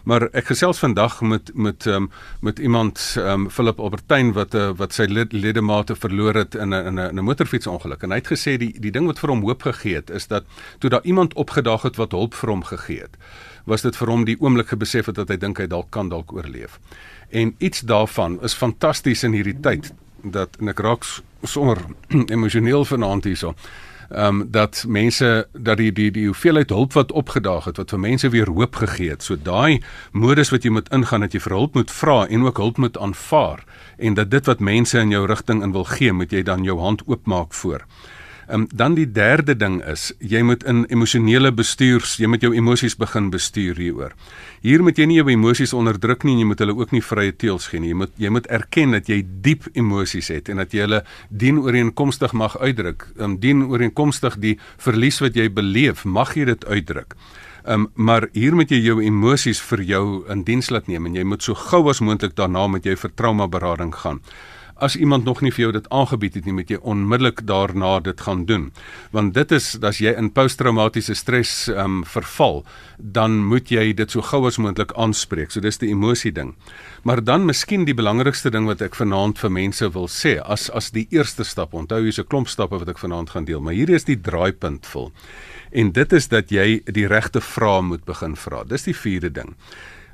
Maar 0.03 0.27
ek 0.33 0.49
gesels 0.49 0.79
vandag 0.81 1.21
met 1.21 1.51
met 1.53 1.85
um, 1.85 2.09
met 2.41 2.59
iemand 2.59 3.15
um, 3.17 3.49
Philip 3.49 3.79
Albertyn 3.79 4.33
wat 4.33 4.55
uh, 4.55 4.71
wat 4.77 4.93
sy 4.93 5.05
lid, 5.09 5.33
ledemate 5.33 5.95
verloor 5.95 6.35
het 6.35 6.55
in 6.55 6.73
'n 6.73 6.85
in 6.87 6.99
'n 6.99 7.19
'n 7.19 7.23
motorfietsongeluk 7.23 8.03
en 8.03 8.11
hy 8.11 8.17
het 8.17 8.31
gesê 8.33 8.57
die 8.57 8.73
die 8.79 8.91
ding 8.91 9.05
wat 9.05 9.19
vir 9.19 9.29
hom 9.29 9.41
hoop 9.41 9.61
gegee 9.61 9.95
het 9.95 10.09
is 10.09 10.27
dat 10.27 10.43
toe 10.79 10.89
daar 10.89 11.03
iemand 11.03 11.33
opgedaag 11.33 11.81
het 11.81 11.95
wat 11.95 12.11
hulp 12.11 12.33
vir 12.33 12.49
hom 12.49 12.63
gegee 12.63 13.01
het 13.01 13.17
was 13.65 13.81
dit 13.81 13.95
vir 13.95 14.07
hom 14.07 14.25
die 14.25 14.37
oomblik 14.39 14.67
gebesef 14.67 15.05
het 15.05 15.15
dat 15.15 15.29
hy 15.29 15.37
dink 15.37 15.57
hy 15.57 15.67
dalk 15.67 15.89
kan 15.89 16.09
dalk 16.09 16.33
oorleef. 16.33 16.79
En 17.29 17.55
iets 17.57 17.79
daarvan 17.79 18.39
is 18.41 18.53
fantasties 18.53 19.23
in 19.23 19.33
hierdie 19.33 19.59
tyd 19.61 19.93
dat 20.23 20.57
en 20.59 20.67
ek 20.67 20.79
raak 20.79 21.05
sommer 21.43 21.77
emosioneel 22.35 22.85
vanaand 22.85 23.23
hierso 23.23 23.55
ehm 24.11 24.41
um, 24.41 24.47
dat 24.51 24.83
mense 24.87 25.47
dat 25.53 25.77
die 25.77 25.91
die 25.91 26.11
die 26.11 26.25
hoeveelheid 26.25 26.69
hulp 26.69 26.93
wat 26.93 27.11
opgedaag 27.11 27.65
het 27.65 27.77
wat 27.77 27.89
vir 27.89 27.99
mense 27.99 28.29
weer 28.29 28.49
hoop 28.49 28.75
gegee 28.75 29.09
het. 29.09 29.23
So 29.23 29.35
daai 29.43 29.81
modus 30.11 30.51
wat 30.51 30.63
jy 30.63 30.71
moet 30.71 30.89
ingaan 30.91 31.21
dat 31.21 31.33
jy 31.33 31.39
vir 31.39 31.55
hulp 31.55 31.75
moet 31.75 31.91
vra 31.91 32.27
en 32.27 32.43
ook 32.43 32.57
hulp 32.57 32.77
moet 32.77 32.97
aanvaar 32.97 33.63
en 33.97 34.13
dat 34.13 34.31
dit 34.31 34.45
wat 34.45 34.59
mense 34.59 34.99
in 34.99 35.09
jou 35.09 35.25
rigting 35.25 35.63
in 35.63 35.71
wil 35.71 35.83
gee, 35.83 36.13
moet 36.13 36.31
jy 36.31 36.43
dan 36.43 36.63
jou 36.63 36.79
hand 36.79 37.03
oopmaak 37.07 37.53
voor. 37.53 37.85
Ehm 38.51 38.61
um, 38.61 38.67
dan 38.75 38.95
die 38.97 39.07
derde 39.11 39.53
ding 39.55 39.77
is 39.87 40.09
jy 40.19 40.41
moet 40.43 40.63
in 40.67 40.83
emosionele 40.91 41.53
bestuurs, 41.55 42.17
jy 42.19 42.27
moet 42.27 42.41
jou 42.43 42.51
emosies 42.51 42.97
begin 42.99 43.29
bestuur 43.31 43.77
hieroor. 43.79 44.11
Hier 44.59 44.83
moet 44.83 44.99
jy 44.99 45.05
nie 45.07 45.19
jou 45.21 45.29
emosies 45.31 45.71
onderdruk 45.73 46.25
nie 46.27 46.33
en 46.35 46.41
jy 46.41 46.47
moet 46.49 46.59
hulle 46.59 46.75
ook 46.75 46.91
nie 46.91 47.01
vrye 47.01 47.31
teels 47.31 47.69
gee 47.71 47.79
nie. 47.79 47.93
Jy 47.93 47.99
moet 48.01 48.19
jy 48.19 48.33
moet 48.35 48.51
erken 48.51 48.97
dat 48.97 49.07
jy 49.07 49.21
diep 49.45 49.69
emosies 49.71 50.33
het 50.35 50.51
en 50.51 50.59
dat 50.59 50.75
jy 50.75 50.83
hulle 50.83 51.03
dien 51.29 51.63
ooreenkomstig 51.63 52.35
mag 52.35 52.59
uitdruk. 52.59 53.07
Ehm 53.15 53.23
um, 53.29 53.39
dien 53.39 53.63
ooreenkomstig 53.69 54.35
die 54.43 54.57
verlies 54.83 55.23
wat 55.23 55.39
jy 55.39 55.47
beleef, 55.47 56.03
mag 56.03 56.35
jy 56.35 56.49
dit 56.51 56.67
uitdruk. 56.67 57.15
Um, 57.63 57.91
maar 57.93 58.27
hier 58.33 58.55
moet 58.57 58.71
jy 58.73 58.81
jou 58.81 58.99
emosies 59.05 59.61
vir 59.69 59.81
jou 59.85 60.05
in 60.33 60.43
diens 60.43 60.71
laat 60.73 60.87
neem 60.89 61.05
en 61.05 61.15
jy 61.15 61.23
moet 61.23 61.43
so 61.45 61.55
gou 61.55 61.85
as 61.89 62.01
moontlik 62.01 62.33
daarna 62.35 62.65
met 62.67 62.85
jy 62.89 62.95
vir 62.97 63.13
trauma 63.15 63.47
berading 63.47 63.93
gaan 63.95 64.19
as 64.81 64.95
iemand 64.97 65.25
nog 65.25 65.41
nie 65.41 65.51
vir 65.53 65.67
jou 65.67 65.71
dit 65.75 65.89
aangebied 65.93 66.39
het 66.39 66.45
nie, 66.45 66.55
moet 66.57 66.71
jy 66.73 66.79
onmiddellik 66.81 67.43
daarna 67.47 67.99
dit 68.03 68.21
gaan 68.21 68.45
doen. 68.49 68.71
Want 69.13 69.33
dit 69.37 69.51
is 69.55 69.75
as 69.81 70.01
jy 70.01 70.15
in 70.17 70.31
posttraumatiese 70.33 71.15
stres 71.15 71.53
ehm 71.69 72.01
um, 72.01 72.03
verval, 72.11 72.63
dan 72.97 73.37
moet 73.45 73.69
jy 73.71 73.93
dit 73.93 74.11
so 74.11 74.21
gou 74.25 74.45
as 74.47 74.57
moontlik 74.57 74.93
aanspreek. 74.97 75.51
So 75.51 75.61
dis 75.61 75.77
die 75.81 75.91
emosie 75.93 76.31
ding. 76.31 76.55
Maar 77.03 77.23
dan 77.23 77.45
miskien 77.45 77.85
die 77.85 77.97
belangrikste 77.97 78.49
ding 78.49 78.65
wat 78.69 78.81
ek 78.81 78.97
vanaand 78.97 79.39
vir 79.39 79.51
mense 79.51 79.89
wil 79.93 80.09
sê, 80.09 80.37
as 80.41 80.69
as 80.69 80.91
die 80.91 81.07
eerste 81.11 81.43
stap, 81.43 81.73
onthou 81.73 82.01
hier's 82.03 82.19
'n 82.19 82.27
klomp 82.27 82.47
stappe 82.47 82.79
wat 82.79 82.89
ek 82.89 82.99
vanaand 82.99 83.29
gaan 83.29 83.45
deel, 83.45 83.61
maar 83.61 83.73
hierdie 83.73 83.95
is 83.95 84.05
die 84.05 84.21
draaipunt 84.21 84.85
vol. 84.85 85.11
En 85.71 85.91
dit 85.91 86.13
is 86.13 86.27
dat 86.27 86.51
jy 86.51 86.81
die 86.85 87.07
regte 87.07 87.41
vrae 87.41 87.81
moet 87.81 88.03
begin 88.05 88.35
vra. 88.35 88.63
Dis 88.63 88.83
die 88.83 88.95
vierde 88.95 89.31
ding. 89.31 89.55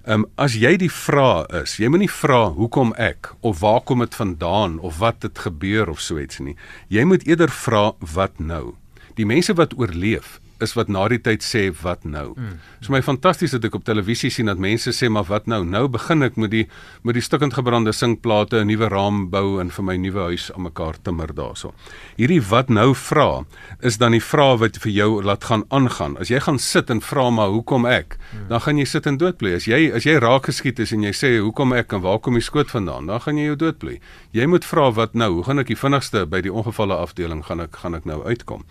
Ehm 0.07 0.21
um, 0.24 0.25
as 0.39 0.54
jy 0.56 0.77
die 0.80 0.92
vraag 0.92 1.50
is, 1.65 1.74
jy 1.81 1.89
moenie 1.92 2.07
vra 2.07 2.45
hoekom 2.56 2.94
ek 2.95 3.27
of 3.44 3.57
waar 3.59 3.81
kom 3.83 4.00
dit 4.00 4.13
vandaan 4.15 4.77
of 4.80 5.01
wat 5.01 5.25
het 5.27 5.42
gebeur 5.44 5.89
of 5.92 6.00
so 6.00 6.15
iets 6.15 6.39
nie. 6.39 6.54
Jy 6.88 7.04
moet 7.04 7.25
eerder 7.27 7.51
vra 7.51 7.81
wat 8.13 8.39
nou. 8.39 8.77
Die 9.19 9.27
mense 9.27 9.51
wat 9.59 9.75
oorleef, 9.75 10.38
is 10.63 10.74
wat 10.77 10.89
na 10.92 11.06
die 11.12 11.19
tyd 11.21 11.45
sê 11.45 11.68
wat 11.83 12.06
nou. 12.06 12.33
Mm. 12.38 12.57
Is 12.81 12.89
my 12.94 13.01
fantasties 13.06 13.54
dat 13.56 13.65
ek 13.68 13.77
op 13.77 13.86
televisie 13.88 14.31
sien 14.33 14.50
dat 14.50 14.62
mense 14.62 14.94
sê 14.95 15.09
maar 15.12 15.27
wat 15.30 15.48
nou? 15.50 15.63
Nou 15.68 15.86
begin 15.92 16.25
ek 16.25 16.38
met 16.38 16.51
die 16.54 16.65
met 17.07 17.18
die 17.18 17.24
stukkend 17.24 17.56
gebrande 17.57 17.94
sinkplate, 17.94 18.62
'n 18.62 18.68
nuwe 18.68 18.89
raam 18.89 19.30
bou 19.30 19.59
en 19.59 19.69
vir 19.69 19.83
my 19.83 19.98
nuwe 19.98 20.21
huis 20.31 20.51
aan 20.54 20.63
mekaar 20.63 20.95
timmer 21.04 21.33
daarso. 21.33 21.74
Hierdie 22.18 22.42
wat 22.42 22.69
nou 22.69 22.94
vra 22.94 23.45
is 23.81 23.98
dan 23.98 24.12
die 24.12 24.24
vraag 24.24 24.59
wat 24.59 24.77
vir 24.77 24.92
jou 24.92 25.24
laat 25.24 25.44
gaan 25.44 25.63
aangaan. 25.69 26.18
As 26.18 26.30
jy 26.30 26.39
gaan 26.39 26.60
sit 26.60 26.89
en 26.89 27.01
vra 27.01 27.30
maar 27.30 27.50
hoekom 27.50 27.86
ek, 27.86 28.18
mm. 28.18 28.48
dan 28.50 28.60
gaan 28.62 28.77
jy 28.77 28.86
sit 28.86 29.06
en 29.06 29.18
doodbly. 29.18 29.56
As 29.56 29.65
jy 29.65 29.92
as 29.94 30.03
jy 30.03 30.19
raak 30.19 30.45
geskiet 30.45 30.80
is 30.80 30.92
en 30.92 31.03
jy 31.03 31.13
sê 31.13 31.39
hoekom 31.39 31.74
ek 31.74 31.94
en 31.94 32.01
waar 32.01 32.19
kom 32.19 32.33
die 32.33 32.42
skoot 32.42 32.71
vandaan, 32.71 33.07
dan 33.07 33.19
gaan 33.19 33.38
jy 33.38 33.45
jou 33.45 33.56
doodbly. 33.56 34.00
Jy 34.31 34.45
moet 34.45 34.65
vra 34.65 34.92
wat 34.92 35.13
nou? 35.13 35.33
Hoe 35.33 35.44
gaan 35.44 35.60
ek 35.60 35.68
die 35.68 35.80
vinnigste 35.80 36.25
by 36.25 36.42
die 36.42 36.53
ongevalle 36.53 36.95
afdeling 36.95 37.44
gaan 37.45 37.60
ek 37.60 37.75
gaan 37.75 37.95
ek 37.95 38.06
nou 38.06 38.24
uitkom? 38.25 38.63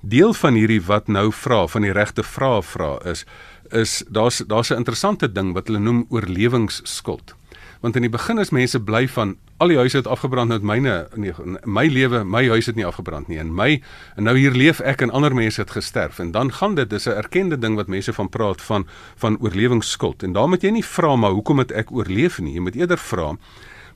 Deel 0.00 0.34
van 0.34 0.54
hierdie 0.54 0.80
wat 0.82 1.08
nou 1.08 1.32
vra 1.32 1.66
van 1.66 1.84
die 1.84 1.92
regte 1.92 2.22
vrae 2.22 2.62
vra 2.62 2.98
is 3.04 3.24
is 3.70 4.02
daar's 4.08 4.42
daar's 4.46 4.70
'n 4.70 4.82
interessante 4.82 5.32
ding 5.32 5.52
wat 5.52 5.66
hulle 5.66 5.78
noem 5.78 6.06
oorlewingsskuld. 6.08 7.34
Want 7.80 7.96
in 7.96 8.02
die 8.02 8.10
begin 8.10 8.38
is 8.38 8.50
mense 8.50 8.80
bly 8.80 9.08
van 9.08 9.36
al 9.56 9.68
die 9.68 9.76
huise 9.76 9.96
het 9.96 10.06
afgebrand 10.06 10.48
met 10.48 10.62
myne 10.62 11.08
nee 11.14 11.32
my 11.64 11.86
lewe 11.86 12.24
my 12.24 12.48
huis 12.48 12.66
het 12.66 12.74
nie 12.74 12.86
afgebrand 12.86 13.28
nie. 13.28 13.38
En 13.38 13.54
my 13.54 13.82
en 14.16 14.24
nou 14.24 14.36
hier 14.36 14.52
leef 14.52 14.80
ek 14.80 15.00
en 15.00 15.10
ander 15.10 15.34
mense 15.34 15.60
het 15.60 15.70
gesterf. 15.70 16.18
En 16.18 16.30
dan 16.30 16.52
gaan 16.52 16.74
dit 16.74 16.90
dis 16.90 17.06
'n 17.06 17.16
erkende 17.16 17.58
ding 17.58 17.76
wat 17.76 17.88
mense 17.88 18.12
van 18.12 18.28
praat 18.28 18.62
van 18.62 18.86
van 19.16 19.38
oorlewingsskuld. 19.40 20.22
En 20.22 20.32
daarmee 20.32 20.58
jy 20.60 20.70
nie 20.70 20.84
vra 20.84 21.16
maar 21.16 21.30
hoekom 21.30 21.58
het 21.58 21.72
ek 21.72 21.92
oorleef 21.92 22.38
nie? 22.40 22.54
Jy 22.54 22.60
moet 22.60 22.74
eerder 22.74 22.98
vra 22.98 23.36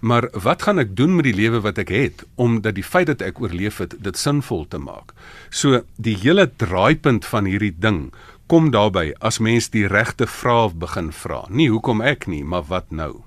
Maar 0.04 0.26
wat 0.44 0.66
gaan 0.66 0.82
ek 0.82 0.90
doen 0.96 1.14
met 1.16 1.24
die 1.24 1.36
lewe 1.36 1.62
wat 1.64 1.78
ek 1.80 1.88
het 1.88 2.22
om 2.36 2.58
dat 2.60 2.76
die 2.76 2.84
feit 2.84 3.08
dat 3.08 3.22
ek 3.24 3.38
oorleef 3.40 3.78
het 3.80 3.94
dit 4.04 4.18
sinvol 4.20 4.66
te 4.68 4.76
maak? 4.76 5.14
So 5.48 5.80
die 5.96 6.16
hele 6.20 6.44
draaipunt 6.60 7.24
van 7.24 7.48
hierdie 7.48 7.72
ding 7.72 8.10
kom 8.52 8.68
daarby 8.74 9.14
as 9.24 9.40
mens 9.40 9.70
die 9.72 9.86
regte 9.88 10.28
vrae 10.28 10.68
begin 10.76 11.08
vra. 11.08 11.46
Nie 11.48 11.70
hoekom 11.72 12.04
ek 12.04 12.28
nie, 12.28 12.42
maar 12.44 12.66
wat 12.68 12.92
nou? 12.92 13.22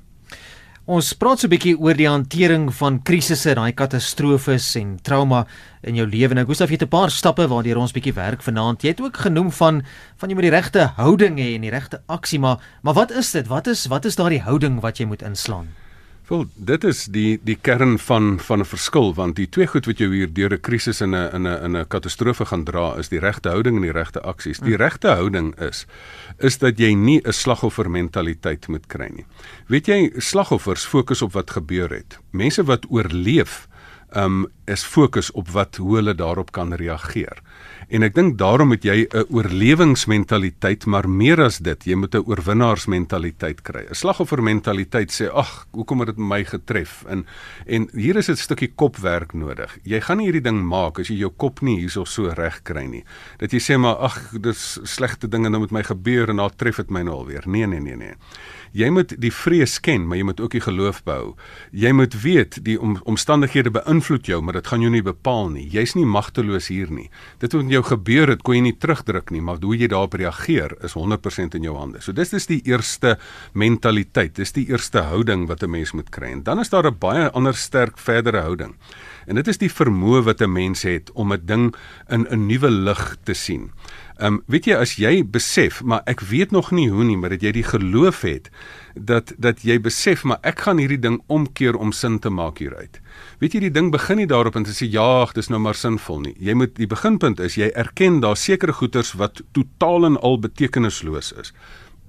Ons 0.85 1.09
praat 1.17 1.39
so 1.39 1.47
'n 1.47 1.51
bietjie 1.55 1.73
oor 1.79 1.97
die 1.97 2.07
hantering 2.07 2.69
van 2.73 3.01
krisisse, 3.01 3.55
daai 3.55 3.73
katastrofes 3.73 4.75
en 4.75 4.99
trauma 5.01 5.47
in 5.81 5.95
jou 5.95 6.05
lewe. 6.05 6.33
Nou 6.35 6.45
Gustaf 6.45 6.69
het 6.69 6.83
'n 6.83 6.87
paar 6.87 7.09
stappe 7.09 7.47
waardeur 7.47 7.77
ons 7.77 7.91
bietjie 7.91 8.13
werk 8.13 8.43
vanaand. 8.43 8.81
Jy 8.81 8.89
het 8.89 9.01
ook 9.01 9.17
genoem 9.17 9.51
van 9.51 9.83
van 10.17 10.29
jy 10.29 10.35
moet 10.35 10.43
die 10.51 10.59
regte 10.61 10.93
houding 10.95 11.39
hê 11.39 11.55
en 11.55 11.61
die 11.61 11.71
regte 11.71 12.01
aksie, 12.07 12.39
maar 12.39 12.61
maar 12.83 12.93
wat 12.93 13.11
is 13.11 13.31
dit? 13.31 13.47
Wat 13.47 13.67
is 13.67 13.87
wat 13.87 14.05
is 14.05 14.15
daardie 14.15 14.41
houding 14.41 14.79
wat 14.79 14.97
jy 14.97 15.05
moet 15.05 15.23
inslaan? 15.23 15.86
Wel, 16.27 16.43
dit 16.55 16.83
is 16.83 17.05
die 17.15 17.37
die 17.47 17.55
kern 17.55 17.95
van 18.03 18.39
van 18.43 18.59
'n 18.59 18.67
verskil 18.67 19.13
want 19.15 19.35
die 19.35 19.47
twee 19.49 19.67
goed 19.67 19.85
wat 19.85 19.97
jou 19.97 20.09
hier 20.11 20.33
deur 20.33 20.51
'n 20.53 20.59
krisis 20.59 21.01
in 21.01 21.15
'n 21.15 21.29
in 21.35 21.47
'n 21.47 21.63
in 21.63 21.77
'n 21.77 21.87
katastrofe 21.87 22.45
gaan 22.45 22.63
dra 22.63 22.95
is 22.97 23.09
die 23.09 23.19
regte 23.19 23.49
houding 23.49 23.75
en 23.75 23.81
die 23.81 23.91
regte 23.91 24.21
aksies. 24.21 24.59
Die 24.59 24.75
mm. 24.75 24.81
regte 24.81 25.07
houding 25.07 25.59
is 25.59 25.85
is 26.37 26.57
dat 26.57 26.77
jy 26.79 26.93
nie 26.93 27.21
'n 27.23 27.33
slagoffer 27.33 27.89
mentaliteit 27.89 28.67
moet 28.67 28.87
kry 28.87 29.09
nie. 29.15 29.25
Weet 29.67 29.87
jy, 29.87 30.11
slagoffers 30.17 30.85
fokus 30.85 31.21
op 31.21 31.31
wat 31.31 31.51
gebeur 31.51 31.89
het. 31.89 32.19
Mense 32.31 32.63
wat 32.63 32.85
oorleef 32.89 33.67
um 34.15 34.47
is 34.67 34.83
fokus 34.83 35.31
op 35.31 35.49
wat 35.55 35.75
hoe 35.75 35.95
hulle 35.95 36.15
daarop 36.15 36.51
kan 36.51 36.73
reageer. 36.73 37.41
En 37.87 38.03
ek 38.03 38.17
dink 38.17 38.33
daarom 38.39 38.67
moet 38.73 38.83
jy 38.83 39.07
'n 39.07 39.25
oorlewingsmentaliteit, 39.31 40.85
maar 40.85 41.09
meer 41.09 41.41
as 41.41 41.57
dit, 41.57 41.85
jy 41.85 41.95
moet 41.95 42.15
'n 42.15 42.27
oorwinnaarsmentaliteit 42.27 43.61
kry. 43.61 43.87
'n 43.89 43.95
Slagoffermentaliteit 43.95 45.11
sê, 45.11 45.31
"Ag, 45.31 45.67
hoekom 45.71 45.99
het 45.99 46.07
dit 46.07 46.17
my 46.17 46.43
getref?" 46.43 47.05
En 47.07 47.25
en 47.65 47.89
hier 47.93 48.15
is 48.15 48.29
'n 48.29 48.35
stukkie 48.35 48.73
kopwerk 48.75 49.33
nodig. 49.33 49.77
Jy 49.83 50.01
gaan 50.01 50.17
nie 50.17 50.25
hierdie 50.25 50.43
ding 50.43 50.61
maak 50.63 50.99
as 50.99 51.07
jy 51.07 51.15
jou 51.15 51.31
kop 51.37 51.61
nie 51.61 51.79
hierso 51.79 52.03
so 52.03 52.27
reg 52.27 52.61
kry 52.63 52.85
nie. 52.85 53.03
Dat 53.37 53.51
jy 53.51 53.59
sê 53.59 53.79
maar, 53.79 53.95
"Ag, 53.95 54.31
dis 54.41 54.79
slegte 54.83 55.27
dinge 55.27 55.49
nou 55.49 55.61
met 55.61 55.71
my 55.71 55.83
gebeur 55.83 56.29
en 56.29 56.35
nou 56.35 56.49
tref 56.55 56.75
dit 56.75 56.89
my 56.89 57.03
nou 57.03 57.15
alweer." 57.15 57.43
Nee, 57.47 57.65
nee, 57.67 57.79
nee, 57.79 57.95
nee. 57.95 58.15
Jy 58.71 58.89
moet 58.89 59.13
die 59.21 59.31
vrees 59.31 59.79
ken, 59.79 60.07
maar 60.07 60.17
jy 60.17 60.23
moet 60.23 60.41
ook 60.41 60.51
die 60.51 60.61
geloof 60.61 61.03
behou. 61.03 61.35
Jy 61.71 61.91
moet 61.91 62.21
weet 62.21 62.59
die 62.63 62.77
om, 62.81 62.97
omstandighede 63.03 63.71
beïnvloed 63.71 64.27
jou, 64.27 64.41
maar 64.41 64.53
dit 64.53 64.67
gaan 64.67 64.81
jou 64.81 64.91
nie 64.91 65.03
bepaal 65.05 65.49
nie. 65.49 65.67
Jy's 65.71 65.95
nie 65.95 66.05
magteloos 66.05 66.67
hier 66.67 66.91
nie. 66.91 67.09
Dit 67.39 67.53
wat 67.53 67.63
met 67.63 67.77
jou 67.77 67.83
gebeur 67.83 68.27
het, 68.33 68.41
kon 68.41 68.55
jy 68.55 68.61
nie 68.61 68.77
terugdruk 68.77 69.31
nie, 69.31 69.41
maar 69.41 69.61
hoe 69.61 69.75
jy 69.77 69.87
daarop 69.87 70.13
reageer 70.13 70.75
is 70.83 70.97
100% 70.97 71.55
in 71.55 71.63
jou 71.63 71.75
hande. 71.77 72.01
So 72.01 72.11
dis 72.11 72.33
is 72.33 72.47
die 72.47 72.61
eerste 72.65 73.17
mentaliteit. 73.53 74.35
Dis 74.35 74.51
die 74.51 74.67
eerste 74.69 75.07
houding 75.07 75.47
wat 75.47 75.63
'n 75.63 75.71
mens 75.71 75.91
moet 75.93 76.09
kry. 76.09 76.31
En 76.31 76.43
dan 76.43 76.59
is 76.59 76.69
daar 76.69 76.87
'n 76.87 76.97
baie 76.99 77.31
ander 77.31 77.55
sterk 77.55 77.97
verdere 77.97 78.41
houding. 78.41 78.75
En 79.27 79.35
dit 79.35 79.47
is 79.47 79.57
die 79.57 79.71
vermoë 79.71 80.23
wat 80.23 80.41
'n 80.41 80.51
mens 80.51 80.81
het 80.83 81.11
om 81.11 81.33
'n 81.33 81.45
ding 81.45 81.75
in 82.09 82.27
'n 82.29 82.45
nuwe 82.45 82.69
lig 82.69 83.17
te 83.23 83.33
sien. 83.33 83.71
Ehm 84.17 84.33
um, 84.33 84.41
weet 84.49 84.65
jy 84.65 84.75
as 84.75 84.95
jy 84.97 85.21
besef, 85.23 85.83
maar 85.83 86.01
ek 86.09 86.23
weet 86.25 86.51
nog 86.51 86.71
nie 86.71 86.87
hoe 86.89 87.03
nie, 87.05 87.17
maar 87.17 87.35
dat 87.35 87.43
jy 87.45 87.51
die 87.59 87.65
geloof 87.67 88.23
het 88.25 88.49
dat 88.95 89.33
dat 89.37 89.61
jy 89.61 89.77
besef 89.81 90.23
maar 90.25 90.39
ek 90.41 90.63
gaan 90.65 90.81
hierdie 90.81 90.99
ding 90.99 91.19
omkeer 91.27 91.77
om 91.77 91.91
sin 91.93 92.17
te 92.19 92.29
maak 92.33 92.57
hieruit. 92.57 92.97
Weet 93.39 93.53
jy 93.53 93.67
die 93.67 93.73
ding 93.75 93.91
begin 93.93 94.17
nie 94.17 94.25
daarop 94.25 94.57
en 94.57 94.65
te 94.65 94.73
sê 94.73 94.89
ja, 94.89 95.27
dis 95.37 95.51
nou 95.53 95.59
maar 95.61 95.77
sinvol 95.77 96.23
nie. 96.25 96.33
Jy 96.41 96.53
moet 96.57 96.73
die 96.75 96.89
beginpunt 96.89 97.39
is 97.39 97.59
jy 97.61 97.69
erken 97.75 98.19
daar 98.25 98.37
sekere 98.37 98.73
goeters 98.73 99.13
wat 99.21 99.43
totaal 99.53 100.09
en 100.09 100.17
al 100.17 100.39
betekenisloos 100.41 101.33
is 101.37 101.53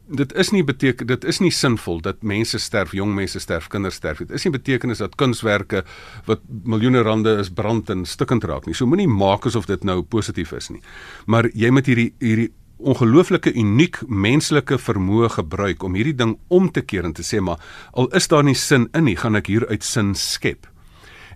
dit 0.09 0.33
is 0.33 0.51
nie 0.51 0.63
beteken 0.65 1.07
dit 1.07 1.25
is 1.29 1.41
nie 1.41 1.51
sinvol 1.53 2.01
dat 2.05 2.23
mense 2.23 2.59
sterf, 2.59 2.95
jong 2.97 3.15
mense 3.15 3.41
sterf, 3.41 3.69
kinders 3.73 3.99
sterf. 4.01 4.23
Dit 4.25 4.31
is 4.31 4.47
nie 4.47 4.53
betekenis 4.55 5.03
dat 5.03 5.17
kunswerke 5.21 5.85
wat 6.29 6.45
miljoene 6.65 7.03
rande 7.07 7.37
is 7.43 7.51
brand 7.51 7.91
en 7.91 8.07
stukkend 8.09 8.45
raak 8.49 8.67
nie. 8.67 8.75
So 8.75 8.87
moenie 8.87 9.09
maak 9.09 9.47
asof 9.47 9.69
dit 9.69 9.85
nou 9.85 10.01
positief 10.03 10.53
is 10.57 10.71
nie. 10.73 10.83
Maar 11.27 11.51
jy 11.55 11.71
moet 11.75 11.91
hierdie 11.91 12.11
hierdie 12.23 12.51
ongelooflike 12.79 13.51
uniek 13.59 13.99
menslike 14.07 14.79
vermoë 14.79 15.33
gebruik 15.35 15.83
om 15.83 15.97
hierdie 15.99 16.15
ding 16.15 16.37
om 16.49 16.69
te 16.71 16.85
keer 16.87 17.09
en 17.09 17.15
te 17.17 17.25
sê 17.27 17.41
maar 17.43 17.59
al 17.99 18.07
is 18.15 18.31
daar 18.31 18.45
nie 18.47 18.55
sin 18.55 18.87
in 18.95 19.09
nie, 19.09 19.17
gaan 19.19 19.39
ek 19.39 19.51
hieruit 19.51 19.83
sin 19.83 20.15
skep. 20.15 20.69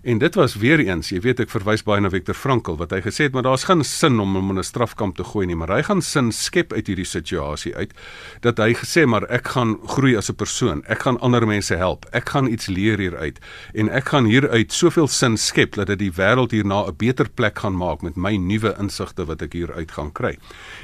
En 0.03 0.17
dit 0.17 0.35
was 0.35 0.55
weer 0.55 0.79
eens, 0.79 1.13
jy 1.13 1.21
weet 1.23 1.39
ek 1.45 1.51
verwys 1.53 1.85
baie 1.87 2.03
na 2.03 2.09
Viktor 2.11 2.35
Frankl 2.35 2.75
wat 2.75 2.91
hy 2.91 2.97
gesê 3.05 3.29
het 3.29 3.35
maar 3.37 3.45
daar's 3.45 3.63
geen 3.69 3.85
sin 3.87 4.17
om 4.19 4.33
hom 4.35 4.49
in 4.51 4.59
'n 4.59 4.67
strafkamp 4.67 5.15
te 5.15 5.23
gooi 5.23 5.45
nie, 5.47 5.55
maar 5.55 5.71
hy 5.71 5.81
gaan 5.87 6.01
sin 6.01 6.31
skep 6.31 6.73
uit 6.73 6.87
hierdie 6.87 7.07
situasie 7.07 7.71
uit 7.75 7.93
dat 8.41 8.57
hy 8.59 8.73
gesê 8.75 9.05
maar 9.07 9.23
ek 9.31 9.47
gaan 9.55 9.77
groei 9.87 10.17
as 10.17 10.29
'n 10.29 10.35
persoon, 10.35 10.83
ek 10.87 11.03
gaan 11.03 11.19
ander 11.21 11.47
mense 11.47 11.75
help, 11.75 12.05
ek 12.11 12.29
gaan 12.29 12.51
iets 12.51 12.67
leer 12.67 12.99
hieruit 12.99 13.39
en 13.73 13.89
ek 13.89 14.09
gaan 14.09 14.25
hieruit 14.25 14.73
soveel 14.73 15.07
sin 15.07 15.37
skep 15.37 15.75
dat 15.75 15.87
dit 15.87 15.99
die 15.99 16.11
wêreld 16.11 16.51
hierna 16.51 16.83
'n 16.83 16.95
beter 16.97 17.29
plek 17.29 17.59
gaan 17.59 17.77
maak 17.77 18.01
met 18.01 18.17
my 18.17 18.35
nuwe 18.35 18.75
insigte 18.79 19.25
wat 19.25 19.41
ek 19.41 19.53
hieruit 19.53 19.91
gaan 19.91 20.11
kry. 20.11 20.37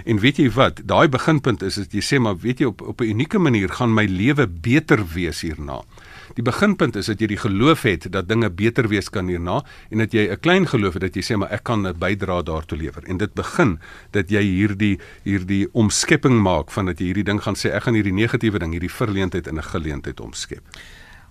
En 0.06 0.20
weet 0.20 0.38
jy 0.38 0.50
wat, 0.50 0.80
daai 0.88 1.10
beginpunt 1.10 1.62
is 1.62 1.76
dat 1.76 1.92
jy 1.92 2.02
sê 2.02 2.22
maar 2.22 2.38
weet 2.38 2.60
jy 2.60 2.66
op 2.68 2.82
op 2.82 3.02
'n 3.02 3.10
unieke 3.10 3.40
manier 3.40 3.70
gaan 3.70 3.94
my 3.94 4.06
lewe 4.06 4.48
beter 4.48 5.04
wees 5.14 5.42
hierna. 5.42 5.84
Die 6.36 6.44
beginpunt 6.44 6.96
is 6.96 7.06
dat 7.06 7.20
jy 7.20 7.28
die 7.28 7.38
geloof 7.38 7.84
het 7.84 8.12
dat 8.12 8.28
dinge 8.28 8.50
beter 8.50 8.88
wees 8.88 9.10
kan 9.10 9.28
hierna 9.28 9.64
en 9.90 9.98
dat 9.98 10.14
jy 10.14 10.30
'n 10.30 10.40
klein 10.40 10.68
geloof 10.68 10.94
het 10.94 11.02
dat 11.02 11.16
jy 11.16 11.22
sê 11.22 11.38
maar 11.38 11.52
ek 11.52 11.64
kan 11.64 11.88
'n 11.88 11.98
bydrae 11.98 12.44
daartoe 12.44 12.78
lewer. 12.78 13.04
En 13.08 13.18
dit 13.18 13.34
begin 13.34 13.80
dat 14.12 14.30
jy 14.30 14.42
hierdie 14.42 15.00
hierdie 15.24 15.68
omskepping 15.74 16.42
maak 16.42 16.72
van 16.72 16.86
dat 16.86 17.00
jy 17.00 17.06
hierdie 17.06 17.24
ding 17.24 17.42
gaan 17.42 17.56
sê 17.56 17.72
ek 17.74 17.84
gaan 17.84 17.94
hierdie 17.94 18.14
negatiewe 18.14 18.60
ding, 18.60 18.72
hierdie 18.72 18.92
verleentheid 18.92 19.48
in 19.48 19.58
'n 19.58 19.64
geleentheid 19.64 20.20
omskep. 20.20 20.64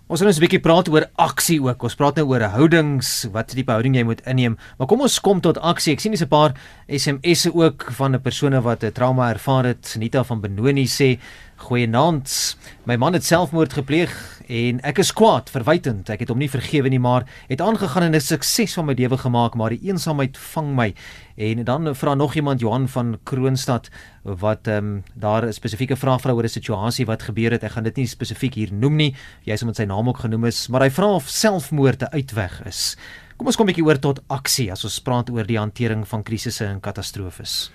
Ons 0.08 0.22
gaan 0.22 0.30
ons 0.30 0.38
'n 0.38 0.40
bietjie 0.40 0.64
praat 0.64 0.88
oor 0.88 1.04
aksie 1.16 1.60
ook. 1.60 1.82
Ons 1.82 1.94
praat 1.94 2.16
nou 2.16 2.28
oor 2.28 2.40
houdings, 2.40 3.28
wat 3.30 3.48
tipe 3.48 3.70
houding 3.70 3.94
jy 3.94 4.04
moet 4.04 4.22
inneem. 4.24 4.56
Maar 4.78 4.86
kom 4.88 5.00
ons 5.00 5.20
kom 5.20 5.40
tot 5.40 5.58
aksie. 5.58 5.92
Ek 5.92 6.00
sien 6.00 6.12
dis 6.12 6.22
'n 6.22 6.28
paar 6.28 6.54
SMS'e 6.88 7.52
ook 7.52 7.92
van 7.92 8.14
'n 8.14 8.22
persone 8.22 8.62
wat 8.62 8.84
'n 8.84 8.92
trauma 8.92 9.28
ervaar 9.28 9.64
het. 9.64 9.96
Nita 9.98 10.24
van 10.24 10.40
Benoni 10.40 10.86
sê: 10.86 11.20
"Goeienaand. 11.58 12.56
My 12.86 12.96
man 12.96 13.12
het 13.12 13.24
selfmoord 13.24 13.72
gepleeg 13.72 14.12
en 14.46 14.78
ek 14.86 14.98
is 15.02 15.10
kwaad, 15.12 15.50
verwytend. 15.50 16.08
Ek 16.08 16.22
het 16.22 16.30
hom 16.30 16.38
nie 16.38 16.50
vergewe 16.50 16.88
nie, 16.88 17.00
maar 17.02 17.26
het 17.48 17.60
aangegaan 17.60 18.02
en 18.02 18.14
'n 18.14 18.20
sukses 18.20 18.74
van 18.74 18.86
my 18.86 18.94
lewe 18.94 19.18
gemaak, 19.18 19.54
maar 19.54 19.70
die 19.70 19.82
eensaamheid 19.82 20.38
vang 20.38 20.74
my." 20.76 20.94
En 21.36 21.64
dan 21.64 21.94
vra 21.94 22.14
nog 22.14 22.34
iemand 22.34 22.60
Johan 22.60 22.88
van 22.88 23.18
Kroonstad 23.24 23.88
wat 24.22 24.66
ehm 24.66 24.76
um, 24.76 25.02
daar 25.14 25.46
'n 25.46 25.52
spesifieke 25.52 25.96
vraag 25.96 26.20
vra 26.20 26.32
oor 26.32 26.44
'n 26.44 26.48
situasie 26.48 27.06
wat 27.06 27.22
gebeur 27.22 27.50
het. 27.50 27.62
Ek 27.62 27.70
gaan 27.70 27.84
dit 27.84 27.96
nie 27.96 28.06
spesifiek 28.06 28.54
hier 28.54 28.72
noem 28.72 28.96
nie. 28.96 29.14
Jy 29.44 29.56
sê 29.56 29.64
met 29.64 29.76
sy 29.76 29.84
naam 29.84 30.08
ook 30.08 30.18
genoem 30.18 30.44
is, 30.44 30.68
maar 30.68 30.80
hy 30.80 30.90
vra 30.90 31.06
of 31.06 31.28
selfmoord 31.28 32.02
'n 32.02 32.14
uitweg 32.14 32.66
is. 32.66 32.96
Kom 33.36 33.46
ons 33.46 33.56
kom 33.56 33.66
'n 33.66 33.72
bietjie 33.72 33.84
oor 33.84 33.98
tot 33.98 34.20
aksie 34.28 34.70
as 34.70 34.84
ons 34.84 35.00
praat 35.00 35.30
oor 35.30 35.46
die 35.46 35.58
hantering 35.58 36.08
van 36.08 36.22
krisisse 36.22 36.64
en 36.64 36.80
katastrofes. 36.80 37.70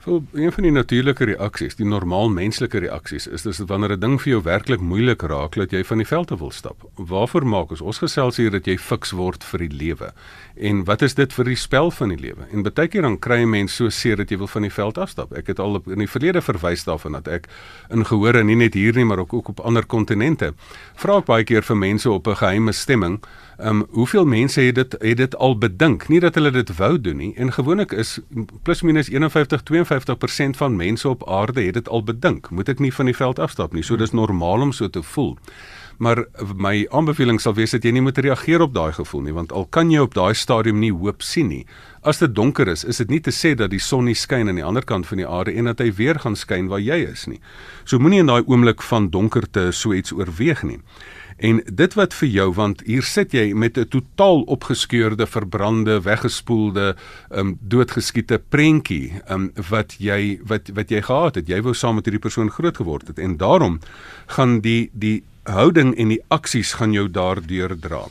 Vir 0.00 0.22
een 0.32 0.52
van 0.52 0.64
die 0.64 0.72
natuurlike 0.72 1.26
reaksies, 1.28 1.74
die 1.76 1.84
normaal 1.84 2.30
menslike 2.32 2.80
reaksies, 2.80 3.26
is 3.28 3.42
dis 3.44 3.58
wanneer 3.68 3.92
'n 3.92 4.00
ding 4.00 4.20
vir 4.22 4.30
jou 4.32 4.42
werklik 4.42 4.80
moeilik 4.80 5.22
raak 5.22 5.54
dat 5.54 5.72
jy 5.72 5.84
van 5.84 5.98
die 5.98 6.06
veld 6.06 6.32
af 6.32 6.38
wil 6.38 6.50
stap. 6.50 6.88
Waarvoor 6.96 7.46
maak 7.46 7.70
ons? 7.70 7.80
Ons 7.80 7.98
gesels 7.98 8.36
hier 8.36 8.50
dat 8.50 8.64
jy 8.64 8.78
fiks 8.78 9.10
word 9.10 9.44
vir 9.44 9.58
die 9.58 9.76
lewe. 9.76 10.12
En 10.56 10.84
wat 10.84 11.02
is 11.02 11.14
dit 11.14 11.32
vir 11.32 11.44
die 11.44 11.56
spel 11.56 11.90
van 11.90 12.08
die 12.08 12.16
lewe? 12.16 12.48
En 12.52 12.62
baie 12.62 12.88
keer 12.88 13.02
dan 13.02 13.18
kry 13.18 13.42
'n 13.42 13.50
mens 13.50 13.76
so 13.76 13.90
seer 13.90 14.16
dat 14.16 14.30
jy 14.30 14.38
wil 14.38 14.46
van 14.46 14.62
die 14.62 14.72
veld 14.72 14.98
afstap. 14.98 15.32
Ek 15.32 15.46
het 15.46 15.58
al 15.58 15.74
op, 15.74 15.88
in 15.88 15.98
die 15.98 16.08
verlede 16.08 16.40
verwys 16.40 16.84
daarvan 16.84 17.12
dat 17.12 17.28
ek 17.28 17.48
in 17.90 18.04
gehore 18.04 18.42
nie 18.42 18.56
net 18.56 18.74
hier 18.74 18.94
nie, 18.94 19.04
maar 19.04 19.18
ook, 19.18 19.34
ook 19.34 19.48
op 19.48 19.60
ander 19.60 19.86
kontinente 19.86 20.54
vra 20.94 21.18
ek 21.18 21.26
baie 21.26 21.44
keer 21.44 21.62
vir 21.62 21.76
mense 21.76 22.10
op 22.10 22.26
'n 22.26 22.36
geheime 22.36 22.72
stemming 22.72 23.20
Ehm 23.60 23.80
um, 23.80 23.86
hoeveel 23.90 24.24
mense 24.24 24.60
het 24.60 24.74
dit 24.74 24.96
het 24.98 25.16
dit 25.16 25.36
al 25.36 25.58
bedink? 25.58 26.08
Nie 26.08 26.20
dat 26.20 26.34
hulle 26.34 26.50
dit 26.50 26.76
wou 26.76 27.00
doen 27.00 27.16
nie. 27.16 27.34
En 27.36 27.52
gewoonlik 27.52 27.92
is 27.92 28.18
plus 28.62 28.82
minus 28.82 29.08
51 29.08 29.62
52% 29.62 30.56
van 30.56 30.76
mense 30.76 31.08
op 31.08 31.28
aarde 31.28 31.62
het 31.62 31.74
dit 31.74 31.88
al 31.88 32.04
bedink. 32.04 32.50
Moet 32.50 32.68
ek 32.68 32.78
nie 32.78 32.94
van 32.94 33.04
die 33.04 33.16
veld 33.16 33.38
afstap 33.38 33.72
nie. 33.72 33.82
So 33.82 33.96
dis 33.96 34.10
normaal 34.16 34.60
om 34.60 34.72
so 34.72 34.88
te 34.90 35.02
voel. 35.02 35.36
Maar 36.00 36.24
my 36.56 36.86
aanbeveling 36.90 37.40
sal 37.40 37.52
wees 37.54 37.74
dat 37.76 37.84
jy 37.84 37.90
nie 37.92 38.00
moet 38.00 38.18
reageer 38.18 38.62
op 38.64 38.72
daai 38.72 38.92
gevoel 38.96 39.26
nie, 39.26 39.34
want 39.36 39.52
al 39.52 39.66
kan 39.68 39.90
jy 39.92 40.00
op 40.00 40.14
daai 40.16 40.32
stadium 40.34 40.78
nie 40.80 40.92
hoop 40.96 41.20
sien 41.20 41.50
nie. 41.52 41.66
As 42.00 42.22
dit 42.22 42.32
donker 42.34 42.68
is, 42.72 42.86
is 42.88 43.02
dit 43.02 43.10
nie 43.12 43.20
te 43.20 43.34
sê 43.36 43.52
dat 43.52 43.68
die 43.68 43.82
son 43.84 44.08
nie 44.08 44.16
skyn 44.16 44.48
aan 44.48 44.56
die 44.56 44.64
ander 44.64 44.84
kant 44.88 45.04
van 45.10 45.20
die 45.20 45.28
aarde 45.28 45.52
en 45.52 45.68
dat 45.68 45.82
hy 45.84 45.90
weer 45.98 46.16
gaan 46.22 46.38
skyn 46.40 46.72
waar 46.72 46.80
jy 46.80 47.02
is 47.04 47.26
nie. 47.28 47.36
So 47.84 48.00
moenie 48.00 48.22
in 48.24 48.32
daai 48.32 48.40
oomblik 48.46 48.80
van 48.88 49.10
donkerte 49.12 49.68
so 49.76 49.92
iets 49.92 50.16
oorweeg 50.16 50.64
nie. 50.64 50.80
En 51.40 51.62
dit 51.64 51.94
wat 51.96 52.14
vir 52.14 52.28
jou 52.28 52.48
want 52.56 52.82
hier 52.84 53.06
sit 53.06 53.32
jy 53.32 53.52
met 53.56 53.78
'n 53.78 53.88
totaal 53.88 54.42
opgeskeurde, 54.42 55.26
verbrande, 55.26 56.00
weggespoelde, 56.04 56.96
um 57.30 57.56
doodgeskiete 57.60 58.40
prentjie 58.48 59.22
um 59.28 59.50
wat 59.70 59.96
jy 59.98 60.40
wat 60.44 60.68
wat 60.74 60.90
jy 60.90 61.00
gehad 61.02 61.34
het. 61.34 61.48
Jy 61.48 61.62
wou 61.62 61.74
saam 61.74 61.94
met 61.94 62.04
hierdie 62.04 62.20
persoon 62.20 62.50
groot 62.50 62.76
geword 62.76 63.08
het 63.08 63.18
en 63.18 63.36
daarom 63.36 63.80
gaan 64.26 64.60
die 64.60 64.90
die 64.92 65.22
houding 65.42 65.96
en 65.96 66.08
die 66.08 66.22
aksies 66.28 66.72
gaan 66.72 66.92
jou 66.92 67.08
daardeur 67.08 67.78
dra. 67.80 68.04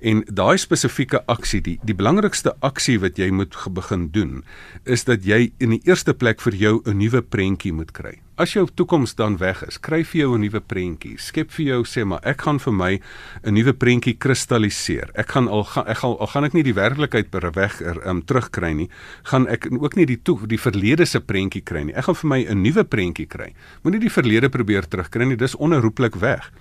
En 0.00 0.24
daai 0.28 0.58
spesifieke 0.60 1.22
aksie, 1.26 1.62
die 1.64 1.78
die 1.86 1.94
belangrikste 1.96 2.52
aksie 2.60 2.98
wat 3.00 3.16
jy 3.16 3.30
moet 3.32 3.56
begin 3.72 4.10
doen, 4.12 4.44
is 4.84 5.06
dat 5.08 5.24
jy 5.24 5.52
in 5.58 5.72
die 5.72 5.80
eerste 5.88 6.12
plek 6.14 6.40
vir 6.44 6.54
jou 6.54 6.82
'n 6.84 6.98
nuwe 6.98 7.22
prentjie 7.22 7.72
moet 7.72 7.92
kry. 7.92 8.20
As 8.36 8.52
jou 8.52 8.66
toekoms 8.68 9.14
dan 9.16 9.38
weg 9.40 9.62
is, 9.64 9.78
kry 9.80 10.02
vir 10.04 10.20
jou 10.20 10.34
'n 10.36 10.40
nuwe 10.40 10.60
prentjie. 10.60 11.16
Skep 11.18 11.50
vir 11.50 11.66
jou 11.66 11.84
sê 11.84 12.04
maar 12.04 12.20
ek 12.22 12.42
gaan 12.42 12.58
vir 12.58 12.72
my 12.72 13.00
'n 13.44 13.54
nuwe 13.54 13.72
prentjie 13.72 14.18
kristalliseer. 14.18 15.10
Ek 15.14 15.28
gaan 15.28 15.48
al 15.48 15.64
gaan 15.64 15.86
ek 15.86 15.96
gaan 15.96 16.16
al 16.20 16.26
gaan 16.26 16.44
ek 16.44 16.52
nie 16.52 16.62
die 16.62 16.74
werklikheid 16.74 17.30
per 17.30 17.50
weg 17.52 17.80
er, 17.80 18.06
um, 18.06 18.22
terugkry 18.22 18.74
nie, 18.74 18.90
gaan 19.22 19.46
ek 19.48 19.68
ook 19.70 19.96
nie 19.96 20.04
die 20.04 20.22
toe 20.22 20.46
die 20.46 20.58
verlede 20.58 21.06
se 21.06 21.20
prentjie 21.20 21.62
kry 21.62 21.84
nie. 21.84 21.94
Ek 21.94 22.04
gaan 22.04 22.14
vir 22.14 22.28
my 22.28 22.44
'n 22.44 22.62
nuwe 22.62 22.84
prentjie 22.84 23.26
kry. 23.26 23.54
Moenie 23.82 24.00
die 24.00 24.10
verlede 24.10 24.50
probeer 24.50 24.86
terugkry 24.86 25.24
nie, 25.24 25.36
dis 25.36 25.54
onherroepelik 25.54 26.16
weg. 26.16 26.52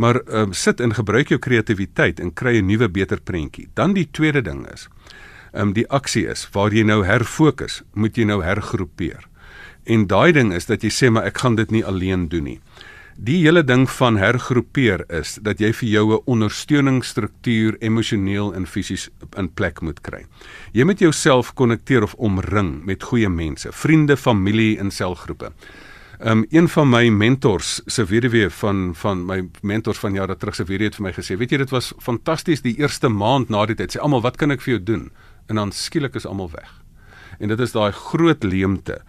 Maar 0.00 0.20
um, 0.26 0.52
sit 0.56 0.80
en 0.80 0.94
gebruik 0.96 1.28
jou 1.28 1.38
kreatiwiteit 1.38 2.20
en 2.24 2.32
kry 2.32 2.56
'n 2.58 2.66
nuwe 2.66 2.88
beter 2.88 3.20
prentjie. 3.20 3.68
Dan 3.74 3.92
die 3.92 4.08
tweede 4.10 4.42
ding 4.42 4.66
is, 4.72 4.88
ehm 5.52 5.68
um, 5.68 5.72
die 5.72 5.88
aksie 5.88 6.26
is 6.26 6.48
waar 6.52 6.72
jy 6.72 6.82
nou 6.82 7.04
herfokus, 7.04 7.82
moet 7.92 8.16
jy 8.16 8.24
nou 8.24 8.42
hergroepeer. 8.42 9.28
En 9.84 10.06
daai 10.06 10.32
ding 10.32 10.52
is 10.52 10.66
dat 10.66 10.82
jy 10.82 10.90
sê 10.90 11.10
maar 11.10 11.24
ek 11.24 11.38
gaan 11.38 11.54
dit 11.54 11.70
nie 11.70 11.84
alleen 11.84 12.28
doen 12.28 12.44
nie. 12.44 12.60
Die 13.20 13.42
hele 13.42 13.60
ding 13.64 13.90
van 13.90 14.16
hergroepeer 14.16 15.04
is 15.12 15.34
dat 15.42 15.60
jy 15.60 15.72
vir 15.72 15.88
jou 15.88 16.14
'n 16.14 16.22
ondersteuningsstruktuur 16.24 17.76
emosioneel 17.80 18.54
en 18.54 18.66
fisies 18.66 19.10
in 19.36 19.48
plek 19.48 19.80
moet 19.80 20.00
kry. 20.00 20.24
Jy 20.72 20.84
moet 20.84 20.98
jouself 20.98 21.54
konnekteer 21.54 22.02
of 22.02 22.14
omring 22.14 22.84
met 22.84 23.02
goeie 23.02 23.28
mense, 23.28 23.68
vriende, 23.72 24.16
familie 24.16 24.78
en 24.78 24.90
selgroepe. 24.90 25.52
Um 26.20 26.44
een 26.50 26.68
van 26.68 26.88
my 26.88 27.08
mentors 27.08 27.80
se 27.86 28.04
weduwee 28.04 28.50
van 28.50 28.90
van 28.94 29.24
my 29.24 29.38
mentors 29.62 29.98
van 29.98 30.12
jare 30.14 30.36
terug 30.36 30.54
se 30.54 30.64
weduwee 30.68 30.90
het 30.90 30.98
vir 30.98 31.06
my 31.06 31.12
gesê, 31.16 31.36
weet 31.40 31.54
jy 31.54 31.62
dit 31.62 31.72
was 31.72 31.94
fantasties 31.96 32.60
die 32.60 32.76
eerste 32.76 33.08
maand 33.08 33.48
na 33.48 33.64
die 33.66 33.78
tyd. 33.78 33.96
Sê 33.96 34.02
almal, 34.04 34.20
wat 34.20 34.36
kan 34.36 34.52
ek 34.52 34.60
vir 34.60 34.74
jou 34.74 34.82
doen? 34.84 35.08
En 35.48 35.56
dan 35.56 35.72
skielik 35.72 36.14
is 36.20 36.28
almal 36.28 36.52
weg 36.52 36.80
en 37.40 37.48
dit 37.48 37.60
is 37.60 37.72
daai 37.72 37.92
groot 37.96 38.44
leemte. 38.44 39.00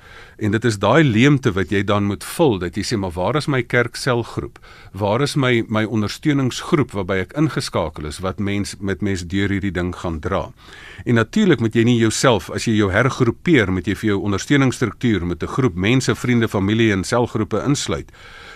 En 0.42 0.52
dit 0.52 0.64
is 0.66 0.80
daai 0.82 1.04
leemte 1.06 1.52
wat 1.54 1.70
jy 1.70 1.84
dan 1.86 2.08
moet 2.10 2.24
vul 2.26 2.56
dat 2.64 2.74
jy 2.74 2.82
sê 2.88 2.98
maar 2.98 3.14
waar 3.14 3.38
is 3.38 3.46
my 3.46 3.60
kerkselgroep? 3.62 4.58
Waar 4.98 5.22
is 5.22 5.36
my 5.38 5.52
my 5.70 5.84
ondersteuningsgroep 5.86 6.96
waarby 6.98 7.20
ek 7.28 7.36
ingeskakel 7.38 8.10
is 8.10 8.18
wat 8.26 8.42
mens 8.42 8.74
met 8.80 9.06
mens 9.06 9.22
deur 9.22 9.54
hierdie 9.54 9.74
ding 9.76 9.94
gaan 9.94 10.18
dra? 10.20 10.48
En 11.06 11.22
natuurlik 11.22 11.62
moet 11.62 11.78
jy 11.78 11.84
nie 11.86 12.00
jouself 12.00 12.50
as 12.50 12.66
jy 12.66 12.74
jou 12.80 12.90
hergroepeer 12.90 13.70
met 13.70 13.86
jy 13.86 13.94
vir 14.02 14.16
jou 14.16 14.20
ondersteuningsstruktuur 14.32 15.28
met 15.30 15.44
'n 15.44 15.54
groep 15.58 15.76
mense, 15.76 16.16
vriende, 16.16 16.50
familie 16.50 16.92
en 16.92 17.04
selgroepe 17.04 17.62
insluit 17.62 18.10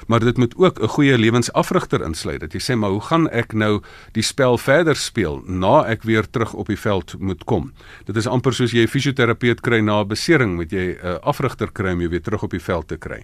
maar 0.06 0.20
dit 0.20 0.38
moet 0.38 0.56
ook 0.58 0.80
'n 0.80 0.88
goeie 0.88 1.18
lewensafrigter 1.18 2.04
insluit. 2.04 2.40
Dat 2.40 2.54
jy 2.54 2.60
sê 2.60 2.78
maar 2.78 2.90
hoe 2.90 3.02
gaan 3.02 3.30
ek 3.30 3.54
nou 3.54 3.82
die 4.12 4.24
spel 4.24 4.58
verder 4.58 4.96
speel 4.96 5.42
na 5.46 5.86
ek 5.86 6.04
weer 6.04 6.30
terug 6.30 6.54
op 6.54 6.68
die 6.68 6.80
veld 6.80 7.16
moet 7.20 7.44
kom? 7.44 7.74
Dit 8.06 8.16
is 8.16 8.28
amper 8.28 8.54
soos 8.54 8.72
jy 8.72 8.82
'n 8.82 8.88
fisioterapeut 8.88 9.62
kry 9.62 9.80
na 9.80 10.02
'n 10.02 10.08
besering, 10.08 10.56
moet 10.56 10.72
jy 10.72 10.98
'n 11.04 11.20
afrigter 11.22 11.72
kry 11.76 11.94
om 11.96 12.04
jou 12.04 12.10
weer 12.14 12.24
terug 12.24 12.46
op 12.48 12.56
die 12.56 12.64
veld 12.64 12.88
te 12.92 12.98
kry. 12.98 13.22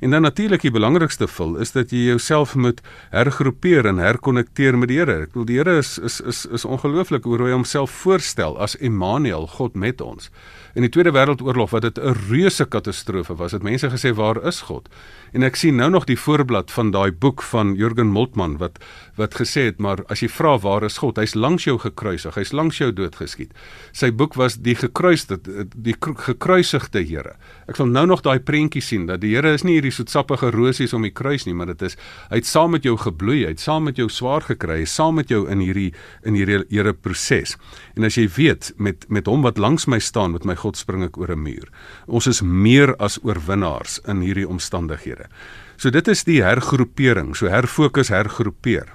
En 0.00 0.14
dan 0.14 0.22
natuurlik 0.26 0.62
die 0.62 0.74
belangrikste 0.74 1.28
vul 1.30 1.56
is 1.64 1.72
dat 1.74 1.92
jy 1.94 2.04
jouself 2.12 2.54
moet 2.54 2.82
hergroepeer 3.10 3.88
en 3.90 4.02
herkonnekteer 4.02 4.78
met 4.78 4.92
die 4.92 5.00
Here. 5.00 5.24
Ek 5.24 5.32
bedoel 5.32 5.48
die 5.48 5.58
Here 5.58 5.78
is 5.80 5.96
is 5.98 6.20
is 6.20 6.44
is 6.46 6.64
ongelooflik 6.64 7.24
hoe 7.24 7.40
hy 7.42 7.54
homself 7.54 7.90
voorstel 8.04 8.58
as 8.60 8.76
Immanuel, 8.76 9.48
God 9.56 9.74
met 9.74 10.00
ons. 10.04 10.30
In 10.74 10.82
die 10.82 10.90
Tweede 10.90 11.12
Wêreldoorlog 11.14 11.70
wat 11.70 11.82
dit 11.82 11.98
'n 11.98 12.16
reuse 12.28 12.64
katastrofe 12.66 13.34
was, 13.34 13.52
het 13.52 13.62
mense 13.62 13.90
gesê 13.90 14.10
waar 14.14 14.42
is 14.46 14.60
God? 14.60 14.88
En 15.32 15.42
ek 15.42 15.56
sien 15.56 15.76
nou 15.76 15.90
nog 15.90 16.04
die 16.04 16.18
voorblad 16.18 16.70
van 16.70 16.90
daai 16.90 17.12
boek 17.12 17.42
van 17.42 17.74
Jürgen 17.74 18.10
Moltmann 18.10 18.56
wat 18.58 18.78
wat 19.16 19.34
gesê 19.34 19.66
het 19.70 19.78
maar 19.78 20.04
as 20.08 20.20
jy 20.20 20.28
vra 20.28 20.58
waar 20.58 20.82
is 20.82 20.98
God, 20.98 21.16
hy's 21.16 21.34
langs 21.34 21.64
jou 21.64 21.78
gekruisig, 21.78 22.34
hy's 22.34 22.52
langs 22.52 22.78
jou 22.78 22.92
doodgeskiet. 22.92 23.52
Sy 23.92 24.10
boek 24.10 24.34
was 24.34 24.56
die 24.56 24.74
gekruiste 24.74 25.38
die 25.76 25.94
gekruisigde 26.00 27.04
Here. 27.04 27.36
Ek 27.68 27.76
sal 27.76 27.86
nou 27.86 28.06
nog 28.06 28.22
daai 28.22 28.38
prentjie 28.40 28.82
sien 28.82 29.06
dat 29.06 29.20
die 29.20 29.34
Here 29.34 29.52
is 29.54 29.62
nie 29.62 29.74
hierdie 29.80 29.92
soetsappige 29.92 30.50
rosies 30.50 30.94
om 30.94 31.02
die 31.02 31.10
kruis 31.10 31.46
nie, 31.46 31.54
maar 31.54 31.66
dit 31.66 31.82
is 31.82 31.96
hy 32.30 32.36
het 32.36 32.46
saam 32.46 32.70
met 32.70 32.82
jou 32.82 32.96
gebloei, 32.96 33.44
hy 33.44 33.54
het 33.54 33.60
saam 33.60 33.84
met 33.84 33.96
jou 33.96 34.08
swaar 34.08 34.42
gekry, 34.42 34.78
hy 34.78 34.82
is 34.82 34.94
saam 34.94 35.14
met 35.14 35.28
jou 35.28 35.48
in 35.50 35.60
hierdie 35.60 35.92
in 36.24 36.34
hierdie 36.34 36.64
Here 36.70 36.92
proses. 36.92 37.56
En 37.96 38.04
as 38.04 38.18
jy 38.18 38.28
weet 38.36 38.72
met 38.76 39.06
met 39.08 39.26
hom 39.26 39.42
wat 39.42 39.58
langs 39.58 39.86
my 39.86 39.98
staan 39.98 40.32
met 40.32 40.44
my 40.44 40.54
God 40.64 40.80
spring 40.80 41.04
ek 41.04 41.18
oor 41.20 41.32
'n 41.32 41.42
muur. 41.44 41.68
Ons 42.06 42.26
is 42.26 42.42
meer 42.42 42.94
as 42.98 43.18
oorwinnaars 43.22 44.00
in 44.08 44.22
hierdie 44.24 44.48
omstandighede. 44.48 45.28
So 45.76 45.90
dit 45.90 46.08
is 46.08 46.24
die 46.24 46.40
hergroepering, 46.42 47.34
so 47.36 47.48
herfokus, 47.48 48.08
hergroepeer. 48.08 48.88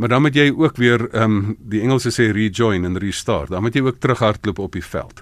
Maar 0.00 0.08
dan 0.08 0.22
moet 0.22 0.34
jy 0.34 0.48
ook 0.56 0.76
weer 0.76 1.10
ehm 1.10 1.22
um, 1.22 1.56
die 1.60 1.82
Engelse 1.84 2.08
sê 2.08 2.30
rejoin 2.32 2.84
en 2.84 2.98
restart. 2.98 3.50
Dan 3.52 3.62
moet 3.62 3.74
jy 3.74 3.82
ook 3.84 3.98
terughardloop 4.00 4.58
op 4.58 4.72
die 4.72 4.84
veld. 4.84 5.20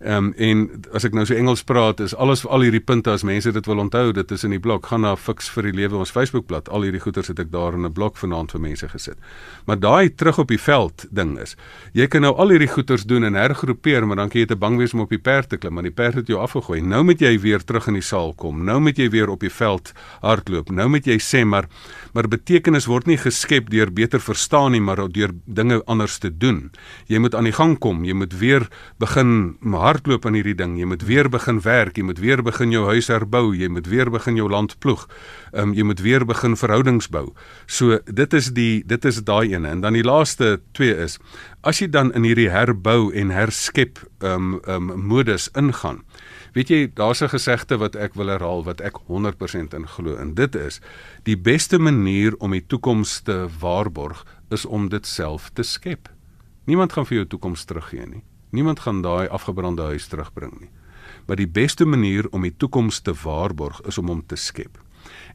Ehm 0.00 0.16
um, 0.16 0.32
en 0.36 0.60
as 0.94 1.04
ek 1.04 1.12
nou 1.12 1.24
so 1.26 1.34
Engels 1.34 1.64
praat, 1.66 1.98
is 2.00 2.14
alles 2.14 2.44
al 2.46 2.62
hierdie 2.62 2.80
punte 2.80 3.10
as 3.10 3.24
mense 3.26 3.50
dit 3.52 3.66
wil 3.66 3.82
onthou, 3.82 4.12
dit 4.14 4.30
is 4.30 4.44
in 4.46 4.54
die 4.54 4.60
blok. 4.62 4.86
Gaan 4.86 5.02
na 5.02 5.16
Fix 5.16 5.50
vir 5.50 5.66
die 5.68 5.72
Lewe 5.80 5.98
ons 5.98 6.12
Facebookblad. 6.14 6.70
Al 6.70 6.86
hierdie 6.86 7.02
goeters 7.02 7.28
het 7.28 7.42
ek 7.42 7.50
daar 7.50 7.74
in 7.74 7.84
'n 7.84 7.92
blok 7.92 8.16
vanaand 8.16 8.52
vir 8.52 8.60
mense 8.60 8.88
gesit. 8.88 9.18
Maar 9.66 9.80
daai 9.80 10.14
terug 10.14 10.38
op 10.38 10.48
die 10.48 10.60
veld 10.60 11.06
ding 11.10 11.38
is, 11.38 11.56
jy 11.92 12.06
kan 12.06 12.22
nou 12.22 12.34
al 12.34 12.48
hierdie 12.48 12.70
goeters 12.70 13.04
doen 13.04 13.24
en 13.24 13.34
hergroepeer, 13.34 14.06
maar 14.06 14.16
dan 14.16 14.28
kan 14.28 14.40
jy 14.40 14.46
te 14.46 14.56
bang 14.56 14.78
wees 14.78 14.94
om 14.94 15.00
op 15.00 15.10
die 15.10 15.18
perd 15.18 15.48
te 15.48 15.56
klim, 15.56 15.74
want 15.74 15.84
die 15.84 15.94
perd 15.94 16.14
het 16.14 16.26
jou 16.26 16.38
afgegooi. 16.38 16.80
Nou 16.80 17.02
moet 17.02 17.20
jy 17.20 17.40
weer 17.40 17.64
terug 17.64 17.88
in 17.88 17.94
die 17.94 18.02
saal 18.02 18.32
kom. 18.34 18.64
Nou 18.64 18.80
moet 18.80 18.96
jy 18.96 19.10
weer 19.10 19.28
op 19.28 19.40
die 19.40 19.52
veld 19.52 19.92
hardloop. 20.22 20.70
Nou 20.70 20.88
moet 20.88 21.04
jy 21.04 21.18
sê 21.18 21.44
maar 21.44 21.68
maar 22.14 22.28
betekenis 22.28 22.86
word 22.86 23.06
nie 23.06 23.16
geskep 23.16 23.70
deur 23.70 23.92
beter 23.92 24.19
verstaan 24.20 24.72
nie, 24.72 24.80
maar 24.80 25.02
deur 25.08 25.32
dinge 25.44 25.82
anders 25.86 26.18
te 26.18 26.30
doen. 26.30 26.70
Jy 27.06 27.18
moet 27.18 27.34
aan 27.34 27.48
die 27.48 27.54
gang 27.56 27.78
kom. 27.78 28.04
Jy 28.04 28.14
moet 28.14 28.36
weer 28.38 28.68
begin 28.98 29.56
hardloop 29.60 30.26
aan 30.26 30.36
hierdie 30.38 30.54
ding. 30.54 30.78
Jy 30.78 30.88
moet 30.90 31.02
weer 31.08 31.28
begin 31.28 31.60
werk, 31.64 31.96
jy 31.96 32.04
moet 32.04 32.18
weer 32.18 32.42
begin 32.42 32.70
jou 32.70 32.86
huis 32.86 33.08
herbou, 33.08 33.50
jy 33.56 33.68
moet 33.68 33.88
weer 33.90 34.10
begin 34.10 34.36
jou 34.36 34.48
land 34.50 34.76
ploeg. 34.78 35.06
Ehm 35.52 35.70
um, 35.70 35.74
jy 35.74 35.84
moet 35.84 36.00
weer 36.00 36.24
begin 36.26 36.56
verhoudings 36.56 37.08
bou. 37.08 37.32
So 37.66 37.98
dit 38.04 38.34
is 38.34 38.52
die 38.54 38.82
dit 38.86 39.04
is 39.04 39.22
daai 39.24 39.54
ene. 39.54 39.68
En 39.68 39.80
dan 39.80 39.96
die 39.98 40.06
laaste 40.06 40.60
twee 40.72 40.94
is 40.94 41.18
as 41.62 41.80
jy 41.80 41.90
dan 41.90 42.12
in 42.14 42.24
hierdie 42.24 42.50
herbou 42.50 43.10
en 43.12 43.30
herskep 43.34 43.98
ehm 44.20 44.54
um, 44.54 44.60
ehm 44.64 44.90
um, 44.90 45.06
modus 45.10 45.48
ingaan. 45.56 46.04
Weet 46.52 46.68
jy, 46.68 46.90
daar's 46.94 47.22
'n 47.22 47.28
gesegde 47.28 47.78
wat 47.78 47.94
ek 47.94 48.14
wil 48.14 48.26
herhaal 48.26 48.64
wat 48.64 48.80
ek 48.80 48.96
100% 49.06 49.74
in 49.74 49.86
glo 49.86 50.16
en 50.16 50.34
dit 50.34 50.54
is 50.54 50.80
die 51.22 51.36
beste 51.36 51.78
manier 51.78 52.34
om 52.38 52.50
die 52.50 52.66
toekoms 52.66 53.20
te 53.20 53.48
waarborg 53.60 54.24
is 54.50 54.66
om 54.66 54.88
dit 54.88 55.06
self 55.06 55.50
te 55.54 55.62
skep. 55.62 56.08
Niemand 56.64 56.92
gaan 56.92 57.06
vir 57.06 57.16
jou 57.16 57.26
toekoms 57.26 57.64
teruggee 57.64 58.06
nie. 58.06 58.22
Niemand 58.50 58.80
gaan 58.80 59.02
daai 59.02 59.28
afgebrande 59.28 59.82
huis 59.82 60.08
terugbring 60.08 60.60
nie. 60.60 60.70
Maar 61.26 61.36
die 61.36 61.48
beste 61.48 61.84
manier 61.84 62.28
om 62.30 62.42
die 62.42 62.56
toekoms 62.56 63.00
te 63.00 63.14
waarborg 63.14 63.80
is 63.86 63.98
om 63.98 64.08
hom 64.08 64.26
te 64.26 64.36
skep. 64.36 64.78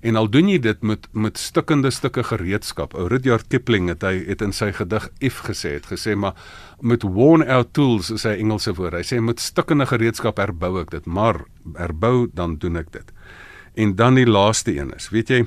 En 0.01 0.15
al 0.15 0.29
doen 0.29 0.49
jy 0.49 0.59
dit 0.59 0.81
met 0.81 1.07
met 1.13 1.37
stikkende 1.37 1.91
stukke 1.91 2.23
gereedskap. 2.23 2.93
Ou 2.93 3.07
Rudyard 3.07 3.47
Kipling 3.47 3.89
het 3.89 4.03
hy 4.03 4.17
het 4.27 4.41
in 4.41 4.53
sy 4.53 4.71
gedig 4.71 5.09
If 5.19 5.41
gesê 5.47 5.77
het 5.79 5.89
gesê 5.91 6.15
maar 6.15 6.33
met 6.81 7.03
worn 7.03 7.47
out 7.47 7.73
tools 7.73 8.11
is 8.11 8.23
hy 8.23 8.35
Engelse 8.39 8.73
woord. 8.73 8.93
Hy 8.93 9.03
sê 9.03 9.21
met 9.21 9.39
stikkende 9.39 9.85
gereedskap 9.85 10.37
herbou 10.37 10.79
ek 10.81 10.91
dit, 10.91 11.05
maar 11.05 11.45
herbou 11.77 12.27
dan 12.33 12.57
doen 12.61 12.77
ek 12.77 12.91
dit. 12.91 13.11
En 13.75 13.95
dan 13.95 14.15
die 14.15 14.27
laaste 14.27 14.71
een 14.71 14.93
is, 14.95 15.09
weet 15.11 15.29
jy, 15.29 15.41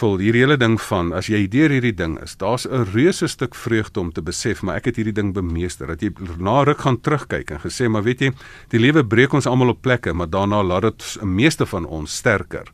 vol 0.00 0.16
hierdie 0.22 0.40
hele 0.46 0.56
ding 0.56 0.78
van 0.80 1.10
as 1.12 1.28
jy 1.28 1.42
deur 1.52 1.74
hierdie 1.74 1.92
ding 1.96 2.14
is, 2.24 2.36
daar's 2.40 2.64
'n 2.64 2.88
reuse 2.94 3.28
stuk 3.28 3.54
vreugde 3.54 4.00
om 4.00 4.12
te 4.12 4.22
besef, 4.22 4.62
maar 4.62 4.76
ek 4.76 4.84
het 4.84 4.96
hierdie 4.96 5.12
ding 5.12 5.34
bemeester. 5.34 5.86
Dat 5.86 6.00
jy 6.00 6.12
na 6.38 6.62
ruk 6.64 6.78
gaan 6.78 7.00
terugkyk 7.00 7.50
en 7.50 7.60
gesê, 7.60 7.88
maar 7.88 8.02
weet 8.02 8.20
jy, 8.20 8.32
die 8.68 8.80
lewe 8.80 9.04
breek 9.04 9.32
ons 9.32 9.46
almal 9.46 9.68
op 9.68 9.82
plekke, 9.82 10.12
maar 10.12 10.30
daarna 10.30 10.62
laat 10.62 10.82
dit 10.82 11.18
meeste 11.22 11.66
van 11.66 11.84
ons 11.84 12.16
sterker. 12.16 12.72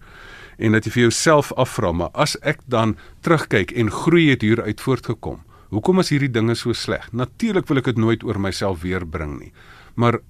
En 0.63 0.77
dat 0.77 0.87
jy 0.87 0.93
vir 0.95 1.03
jouself 1.09 1.51
afvra, 1.59 1.91
maar 1.93 2.13
as 2.15 2.37
ek 2.47 2.61
dan 2.71 2.95
terugkyk 3.27 3.73
en 3.75 3.91
groei 3.91 4.29
het 4.31 4.45
hier 4.47 4.63
uit 4.63 4.81
voortgekom, 4.81 5.41
hoekom 5.75 6.03
is 6.03 6.13
hierdie 6.15 6.31
dinge 6.31 6.55
so 6.55 6.75
sleg? 6.77 7.09
Natuurlik 7.11 7.67
wil 7.67 7.81
ek 7.81 7.91
dit 7.91 7.99
nooit 7.99 8.23
oor 8.23 8.39
myself 8.39 8.85
weer 8.85 9.03
bring 9.03 9.39
nie. 9.41 9.51
Maar 9.99 10.21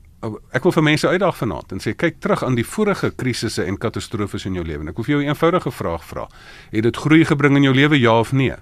ek 0.55 0.65
wil 0.65 0.73
vir 0.73 0.87
mense 0.87 1.09
uitdaag 1.09 1.37
vanaand 1.37 1.75
en 1.75 1.83
sê 1.83 1.93
kyk 1.99 2.21
terug 2.23 2.45
aan 2.47 2.57
die 2.57 2.65
vorige 2.65 3.11
krisisse 3.19 3.65
en 3.67 3.77
katastrofes 3.77 4.47
in 4.49 4.57
jou 4.57 4.65
lewe. 4.65 4.87
Ek 4.89 4.97
wil 4.97 5.05
vir 5.05 5.15
jou 5.17 5.23
'n 5.23 5.29
eenvoudige 5.29 5.71
vraag 5.71 6.05
vra. 6.05 6.29
Het 6.71 6.83
dit 6.83 6.97
groei 6.97 7.25
gebring 7.25 7.57
in 7.57 7.65
jou 7.65 7.75
lewe 7.75 7.99
ja 7.99 8.21
of 8.21 8.33
nee? 8.33 8.57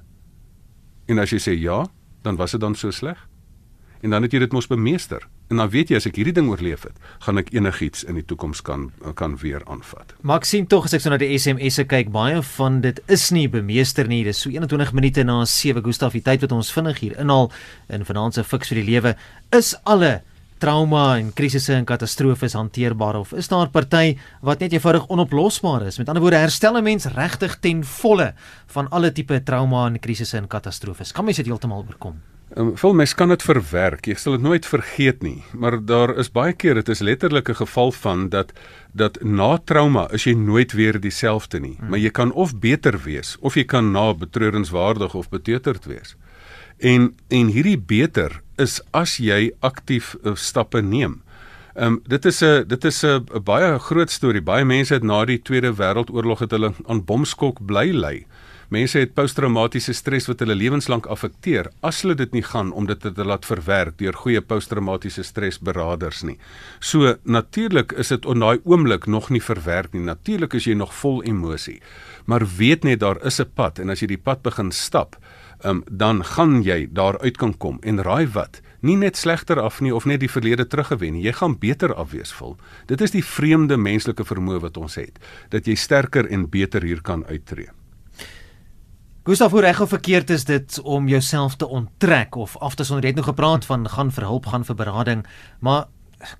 En 1.06 1.18
as 1.18 1.30
jy 1.30 1.38
sê 1.38 1.52
ja, 1.60 1.86
dan 2.22 2.36
was 2.36 2.52
dit 2.52 2.60
dan 2.60 2.74
so 2.74 2.90
sleg? 2.90 3.28
En 4.02 4.10
dan 4.10 4.22
het 4.22 4.32
jy 4.32 4.38
dit 4.38 4.52
mos 4.52 4.66
bemeester. 4.66 5.28
En 5.50 5.58
dan 5.58 5.70
weet 5.72 5.90
jy 5.90 5.98
as 5.98 6.06
ek 6.06 6.20
hierdie 6.20 6.34
ding 6.36 6.46
oorleef 6.46 6.84
het, 6.86 6.94
gaan 7.26 7.40
ek 7.40 7.48
enigiets 7.50 8.04
in 8.06 8.14
die 8.14 8.22
toekoms 8.22 8.62
kan 8.62 8.92
kan 9.18 9.34
weer 9.42 9.64
aanvat. 9.66 10.14
Maar 10.22 10.44
ek 10.44 10.46
sien 10.46 10.68
tog 10.70 10.86
as 10.86 10.94
ek 10.94 11.02
so 11.02 11.10
na 11.10 11.18
die 11.18 11.32
SMS'e 11.34 11.88
kyk, 11.90 12.12
baie 12.14 12.38
van 12.52 12.78
dit 12.84 13.00
is 13.10 13.28
nie 13.34 13.48
bemeester 13.50 14.06
nie. 14.06 14.22
Dis 14.28 14.44
so 14.44 14.52
21 14.54 14.94
minute 14.94 15.24
na 15.26 15.40
7 15.42 15.82
Gustaf, 15.82 16.14
die 16.14 16.22
tyd 16.22 16.46
wat 16.46 16.54
ons 16.54 16.70
vinnig 16.70 17.02
hier 17.02 17.18
inhaal 17.18 17.50
in 17.90 18.06
vanaand 18.06 18.38
se 18.38 18.46
fiks 18.46 18.70
vir 18.70 18.78
die 18.78 18.88
lewe 18.92 19.16
is 19.56 19.74
alle 19.90 20.20
trauma 20.62 21.16
en 21.18 21.32
krisisse 21.34 21.74
en 21.74 21.86
katastrofes 21.88 22.54
hanteerbaar 22.54 23.18
of 23.24 23.32
is 23.32 23.48
daar 23.48 23.66
'n 23.66 23.74
party 23.74 24.18
wat 24.42 24.60
net 24.60 24.72
eenvoudig 24.72 25.08
onoplosbaar 25.08 25.86
is? 25.86 25.98
Met 25.98 26.08
ander 26.08 26.22
woorde, 26.22 26.36
herstel 26.36 26.76
'n 26.76 26.84
mens 26.84 27.06
regtig 27.06 27.58
ten 27.58 27.82
volle 27.84 28.34
van 28.66 28.88
alle 28.90 29.12
tipe 29.12 29.42
trauma 29.42 29.86
en 29.86 29.98
krisisse 29.98 30.36
en 30.36 30.46
katastrofes? 30.46 31.12
Kan 31.12 31.24
mens 31.24 31.36
dit 31.36 31.46
heeltemal 31.46 31.84
oorkom? 31.88 32.20
Um, 32.58 32.72
Vol 32.78 32.96
mens 32.98 33.12
kan 33.14 33.30
dit 33.30 33.42
verwerk. 33.46 34.08
Jy 34.10 34.16
sal 34.18 34.34
dit 34.34 34.42
nooit 34.42 34.66
vergeet 34.66 35.22
nie. 35.22 35.44
Maar 35.54 35.76
daar 35.86 36.16
is 36.18 36.32
baie 36.34 36.52
keer 36.52 36.80
dit 36.80 36.88
is 36.88 37.02
letterlik 37.04 37.48
'n 37.48 37.62
geval 37.62 37.92
van 37.92 38.28
dat 38.28 38.52
dat 38.92 39.22
na 39.22 39.58
trauma 39.64 40.10
is 40.10 40.24
jy 40.24 40.34
nooit 40.34 40.72
weer 40.72 41.00
dieselfde 41.00 41.60
nie. 41.60 41.76
Hmm. 41.78 41.88
Maar 41.88 41.98
jy 41.98 42.10
kan 42.10 42.32
of 42.32 42.58
beter 42.58 42.98
wees 43.04 43.36
of 43.40 43.54
jy 43.54 43.64
kan 43.64 43.92
na 43.92 44.14
betreurenswaardig 44.14 45.14
of 45.14 45.28
beteuterd 45.28 45.84
wees. 45.84 46.16
En 46.78 47.14
en 47.28 47.46
hierdie 47.46 47.78
beter 47.78 48.42
is 48.56 48.80
as 48.90 49.16
jy 49.16 49.52
aktief 49.60 50.16
uh, 50.24 50.34
stappe 50.34 50.82
neem. 50.82 51.22
Ehm 51.74 51.86
um, 51.86 52.00
dit 52.06 52.24
is 52.24 52.42
'n 52.42 52.64
dit 52.66 52.84
is 52.84 53.04
'n 53.04 53.24
baie 53.44 53.78
groot 53.78 54.10
storie. 54.10 54.42
Baie 54.42 54.64
mense 54.64 54.94
het 54.94 55.02
na 55.02 55.24
die 55.24 55.42
Tweede 55.42 55.72
Wêreldoorlog 55.72 56.38
het 56.38 56.50
hulle 56.50 56.72
aan 56.86 57.04
bomskok 57.04 57.66
bly 57.66 57.90
lê. 57.92 58.26
Mense 58.70 59.00
het 59.02 59.16
posttraumatiese 59.18 59.90
stres 59.98 60.28
wat 60.30 60.44
hulle 60.44 60.54
lewenslank 60.54 61.08
affekteer 61.10 61.72
as 61.82 62.04
hulle 62.04 62.14
dit 62.14 62.36
nie 62.36 62.44
gaan 62.46 62.68
om 62.70 62.84
dit 62.86 63.02
te 63.02 63.24
laat 63.26 63.48
verwerk 63.48 63.96
deur 63.98 64.14
goeie 64.14 64.38
posttraumatiese 64.46 65.24
stresberaders 65.26 66.20
nie. 66.28 66.36
So 66.78 67.16
natuurlik 67.26 67.96
is 67.98 68.12
dit 68.14 68.28
op 68.30 68.38
daai 68.38 68.62
oomblik 68.62 69.08
nog 69.10 69.26
nie 69.34 69.42
verwerk 69.42 69.90
nie. 69.96 70.04
Natuurlik 70.06 70.54
is 70.54 70.68
jy 70.70 70.76
nog 70.78 70.94
vol 70.94 71.18
emosie. 71.26 71.80
Maar 72.30 72.46
weet 72.46 72.86
net 72.86 73.00
daar 73.00 73.18
is 73.26 73.40
'n 73.40 73.50
pad 73.54 73.80
en 73.80 73.90
as 73.90 74.00
jy 74.00 74.06
die 74.06 74.22
pad 74.22 74.42
begin 74.42 74.70
stap, 74.70 75.16
um, 75.64 75.82
dan 75.90 76.24
gaan 76.24 76.62
jy 76.62 76.86
daar 76.92 77.18
uit 77.18 77.36
kan 77.36 77.58
kom 77.58 77.78
en 77.82 78.02
raai 78.02 78.26
wat 78.26 78.60
nie 78.82 78.96
net 78.96 79.16
slegter 79.16 79.60
af 79.60 79.80
nie 79.80 79.94
of 79.94 80.04
net 80.04 80.20
die 80.20 80.30
verlede 80.30 80.66
teruggewen 80.66 81.12
nie. 81.12 81.24
Jy 81.24 81.32
gaan 81.32 81.58
beter 81.58 81.94
afwees 81.94 82.32
vol. 82.32 82.56
Dit 82.86 83.00
is 83.00 83.10
die 83.10 83.24
vreemde 83.24 83.76
menslike 83.76 84.24
vermoë 84.24 84.60
wat 84.60 84.76
ons 84.76 84.94
het, 84.94 85.18
dat 85.48 85.66
jy 85.66 85.74
sterker 85.74 86.26
en 86.30 86.48
beter 86.48 86.82
hier 86.82 87.02
kan 87.02 87.24
uittreë. 87.24 87.79
Gustav, 89.22 89.50
hoe 89.50 89.60
reg 89.60 89.80
of 89.80 89.88
verkeerd 89.88 90.30
is 90.30 90.44
dit 90.44 90.80
om 90.80 91.08
jouself 91.08 91.56
te 91.56 91.68
onttrek 91.68 92.34
of 92.34 92.56
af 92.56 92.74
te 92.74 92.84
sonder? 92.84 93.04
Jy 93.04 93.10
het 93.10 93.18
nou 93.20 93.26
gepraat 93.26 93.66
van 93.68 93.82
gaan 93.88 94.08
vir 94.16 94.24
hulp, 94.24 94.46
gaan 94.48 94.64
vir 94.64 94.78
berading, 94.78 95.26
maar 95.60 95.90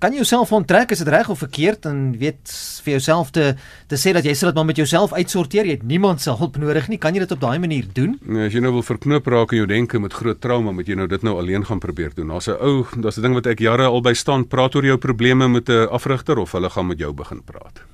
kan 0.01 0.09
jy 0.09 0.23
jouself 0.23 0.49
onttrek? 0.51 0.89
Is 0.89 1.03
dit 1.03 1.11
reg 1.13 1.29
of 1.29 1.37
verkeerd? 1.43 1.85
En 1.85 2.17
weet 2.17 2.55
vir 2.81 2.91
jouself 2.95 3.29
te 3.37 3.51
te 3.85 3.99
sê 4.01 4.15
dat 4.17 4.25
jy 4.25 4.33
sal 4.33 4.49
dit 4.49 4.57
maar 4.57 4.65
met 4.71 4.81
jouself 4.81 5.13
uitsorteer 5.13 5.69
jy 5.69 5.77
het 5.77 5.85
niemand 5.85 6.25
se 6.25 6.33
hulp 6.33 6.57
nodig 6.57 6.89
nie 6.89 6.97
kan 6.97 7.13
jy 7.13 7.21
dit 7.21 7.37
op 7.37 7.43
daai 7.45 7.61
manier 7.61 7.85
doen? 7.93 8.17
Nee 8.25 8.49
as 8.49 8.57
jy 8.57 8.65
nou 8.65 8.73
wil 8.79 8.85
verknoop 8.89 9.29
raak 9.29 9.53
in 9.53 9.61
jou 9.61 9.69
denke 9.69 10.01
met 10.01 10.17
groot 10.17 10.41
trauma 10.41 10.73
moet 10.73 10.89
jy 10.89 10.97
nou 10.97 11.07
dit 11.07 11.21
nou 11.21 11.37
alleen 11.37 11.65
gaan 11.69 11.85
probeer 11.85 12.17
doen. 12.17 12.33
Daar's 12.33 12.49
'n 12.49 12.57
ou 12.57 12.85
daar's 12.97 13.17
'n 13.17 13.21
ding 13.21 13.37
wat 13.37 13.45
ek 13.45 13.59
jare 13.59 13.85
al 13.85 14.01
by 14.01 14.13
staan 14.13 14.47
praat 14.47 14.75
oor 14.75 14.85
jou 14.85 14.97
probleme 14.97 15.47
met 15.47 15.69
'n 15.69 15.85
afrigter 15.91 16.37
of 16.39 16.51
hulle 16.51 16.69
gaan 16.69 16.87
met 16.87 16.97
jou 16.97 17.13
begin 17.13 17.43
praat 17.45 17.85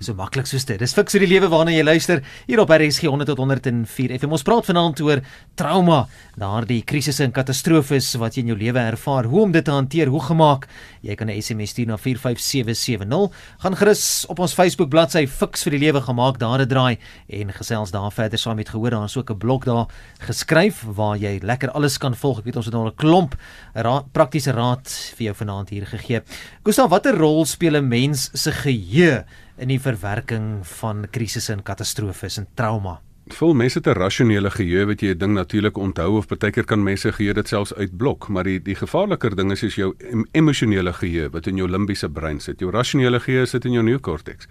So 0.00 0.14
maklik 0.14 0.46
soos 0.46 0.64
dit. 0.64 0.78
Dis 0.78 0.94
fiks 0.94 1.12
vir 1.16 1.24
die 1.24 1.30
lewe 1.34 1.48
waarna 1.48 1.72
jy 1.72 1.82
luister 1.82 2.22
hier 2.46 2.60
op 2.60 2.70
RSG 2.70 3.08
100 3.08 3.28
tot 3.28 3.38
104 3.38 4.18
FM. 4.18 4.32
Ons 4.32 4.42
praat 4.42 4.66
vanaand 4.66 5.00
oor 5.00 5.22
trauma, 5.54 6.06
daardie 6.36 6.82
krisisse 6.82 7.24
en 7.24 7.32
katastrofes 7.32 8.14
wat 8.20 8.36
jy 8.36 8.44
in 8.44 8.52
jou 8.52 8.58
lewe 8.58 8.78
ervaar, 8.78 9.28
hoe 9.30 9.42
om 9.42 9.52
dit 9.52 9.64
te 9.64 9.70
hanteer, 9.70 10.10
hoe 10.12 10.20
gemaak. 10.20 10.68
Jy 11.02 11.14
kan 11.14 11.28
'n 11.28 11.42
SMS 11.42 11.70
stuur 11.70 11.86
na 11.86 11.96
45770. 11.96 13.30
Gaan 13.58 13.76
gerus 13.76 14.26
op 14.28 14.38
ons 14.38 14.54
Facebook 14.54 14.90
bladsy 14.90 15.26
Fiks 15.26 15.62
vir 15.62 15.70
die 15.72 15.84
lewe 15.86 16.00
gemaak 16.00 16.38
daar 16.38 16.60
'n 16.60 16.68
draai 16.68 16.98
en 17.28 17.52
gesels 17.52 17.90
daar 17.90 18.12
verder 18.12 18.38
saam 18.38 18.56
met 18.56 18.68
gehoor 18.68 18.90
daar 18.90 19.04
is 19.04 19.16
ook 19.16 19.30
'n 19.30 19.38
blok 19.38 19.64
daar 19.64 19.86
geskryf 20.18 20.84
waar 20.86 21.16
jy 21.16 21.38
lekker 21.42 21.70
alles 21.70 21.98
kan 21.98 22.14
volg. 22.14 22.38
Ek 22.38 22.44
weet 22.44 22.56
ons 22.56 22.66
het 22.66 22.74
al 22.74 22.86
'n 22.86 22.94
klomp 22.94 23.34
raad, 23.74 24.12
praktiese 24.12 24.52
raad 24.52 24.88
vir 25.16 25.24
jou 25.24 25.34
vanaand 25.34 25.68
hier 25.68 25.86
gegee. 25.86 26.22
Gustav, 26.62 26.90
watter 26.90 27.16
rol 27.16 27.44
speel 27.44 27.76
'n 27.76 27.88
mens 27.88 28.30
se 28.32 28.52
geheue 28.52 29.24
in 29.56 29.68
die 29.68 29.80
verwerking 29.80 30.66
van 30.80 31.06
krisisse 31.10 31.52
en 31.52 31.62
katastrofes 31.62 32.38
en 32.38 32.46
trauma. 32.54 33.00
Vol 33.32 33.54
mense 33.54 33.80
'n 33.80 33.94
rasionele 33.96 34.50
geheue 34.50 34.86
wat 34.86 35.00
jy 35.00 35.14
'n 35.14 35.18
ding 35.18 35.34
natuurlik 35.34 35.76
onthou 35.78 36.16
of 36.18 36.28
baie 36.28 36.50
keer 36.52 36.64
kan 36.64 36.82
mense 36.82 37.12
geheue 37.12 37.34
dit 37.34 37.48
selfs 37.48 37.74
uitblok, 37.74 38.28
maar 38.28 38.44
die 38.44 38.58
die 38.58 38.74
gevaarliker 38.74 39.36
ding 39.36 39.52
is 39.52 39.62
is 39.62 39.74
jou 39.76 39.94
emosionele 40.32 40.92
geheue 40.92 41.30
wat 41.30 41.46
in 41.46 41.56
jou 41.56 41.68
limbiese 41.68 42.08
brein 42.08 42.40
sit. 42.40 42.60
Jou 42.60 42.70
rasionele 42.70 43.20
geheue 43.20 43.46
sit 43.46 43.64
in 43.64 43.72
jou 43.72 43.82
neokorteks. 43.82 44.46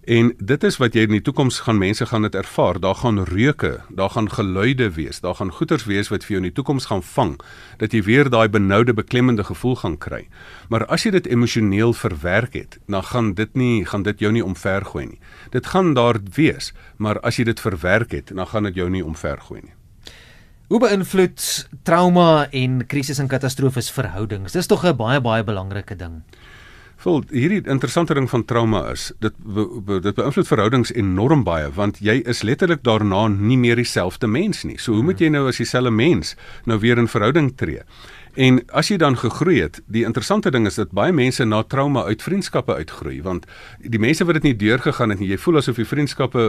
En 0.00 0.32
dit 0.38 0.62
is 0.64 0.78
wat 0.80 0.94
jy 0.96 1.02
in 1.04 1.12
die 1.12 1.20
toekoms 1.20 1.58
gaan 1.66 1.76
mense 1.78 2.06
gaan 2.08 2.24
dit 2.24 2.34
ervaar. 2.34 2.78
Daar 2.80 2.94
gaan 2.94 3.20
reuke, 3.28 3.80
daar 3.88 4.10
gaan 4.10 4.30
geluide 4.32 4.90
wees, 4.90 5.20
daar 5.20 5.34
gaan 5.34 5.52
goeters 5.52 5.84
wees 5.84 6.08
wat 6.08 6.24
vir 6.24 6.36
jou 6.36 6.40
in 6.40 6.48
die 6.48 6.56
toekoms 6.56 6.86
gaan 6.88 7.02
vang 7.02 7.34
dat 7.76 7.92
jy 7.92 8.00
weer 8.02 8.30
daai 8.32 8.48
benoude 8.48 8.94
beklemmende 8.96 9.44
gevoel 9.44 9.76
gaan 9.76 9.98
kry. 9.98 10.22
Maar 10.68 10.86
as 10.86 11.04
jy 11.04 11.12
dit 11.18 11.28
emosioneel 11.28 11.92
verwerk 11.92 12.56
het, 12.56 12.78
dan 12.88 13.04
gaan 13.04 13.34
dit 13.34 13.52
nie 13.54 13.84
gaan 13.84 14.02
dit 14.02 14.20
jou 14.20 14.32
nie 14.32 14.44
omvergooi 14.44 15.06
nie. 15.06 15.20
Dit 15.52 15.66
gaan 15.66 15.92
daar 15.94 16.16
wees, 16.34 16.72
maar 16.96 17.20
as 17.20 17.36
jy 17.36 17.44
dit 17.44 17.60
verwerk 17.60 18.16
het, 18.16 18.32
dan 18.32 18.46
gaan 18.46 18.70
dit 18.70 18.80
jou 18.80 18.88
nie 18.90 19.04
omvergooi 19.04 19.60
nie. 19.60 19.76
Hoe 20.70 20.78
beïnvloed 20.80 21.68
trauma 21.82 22.46
en 22.54 22.86
krisis 22.86 23.18
en 23.18 23.28
katastrofes 23.28 23.90
verhoudings? 23.90 24.52
Dis 24.52 24.66
tog 24.66 24.84
'n 24.86 24.96
baie 24.96 25.20
baie 25.20 25.44
belangrike 25.44 25.96
ding. 25.96 26.22
Vol 27.00 27.22
hierdie 27.32 27.62
interessante 27.64 28.12
ding 28.12 28.26
van 28.28 28.42
trauma 28.44 28.82
is 28.92 29.06
dit 29.24 29.36
be, 29.40 29.62
be, 29.80 30.00
dit 30.04 30.16
beïnvloed 30.18 30.48
verhoudings 30.50 30.90
enorm 30.92 31.46
baie 31.46 31.70
want 31.72 32.02
jy 32.04 32.18
is 32.28 32.42
letterlik 32.44 32.82
daarna 32.84 33.22
nie 33.32 33.56
meer 33.56 33.80
dieselfde 33.80 34.28
mens 34.28 34.66
nie. 34.68 34.76
So 34.76 34.98
hoe 34.98 35.06
moet 35.06 35.22
jy 35.22 35.30
nou 35.32 35.46
as 35.48 35.62
dieselfde 35.62 35.94
mens 35.94 36.34
nou 36.68 36.76
weer 36.82 37.00
in 37.00 37.08
verhouding 37.08 37.54
tree? 37.56 37.86
En 38.34 38.60
as 38.70 38.88
jy 38.88 38.96
dan 38.96 39.16
gegroei 39.18 39.60
het, 39.60 39.80
die 39.90 40.04
interessante 40.04 40.50
ding 40.50 40.66
is 40.66 40.78
dat 40.78 40.92
baie 40.94 41.12
mense 41.12 41.44
na 41.44 41.62
trauma 41.62 42.04
uit 42.06 42.22
vriendskappe 42.22 42.74
uitgroei 42.74 43.22
want 43.22 43.46
die 43.82 43.98
mense 43.98 44.24
wat 44.24 44.38
dit 44.38 44.42
nie 44.50 44.56
deurgegaan 44.56 45.10
het 45.10 45.18
nie, 45.18 45.30
jy 45.32 45.38
voel 45.40 45.60
asof 45.60 45.80
die 45.80 45.88
vriendskappe 45.88 46.44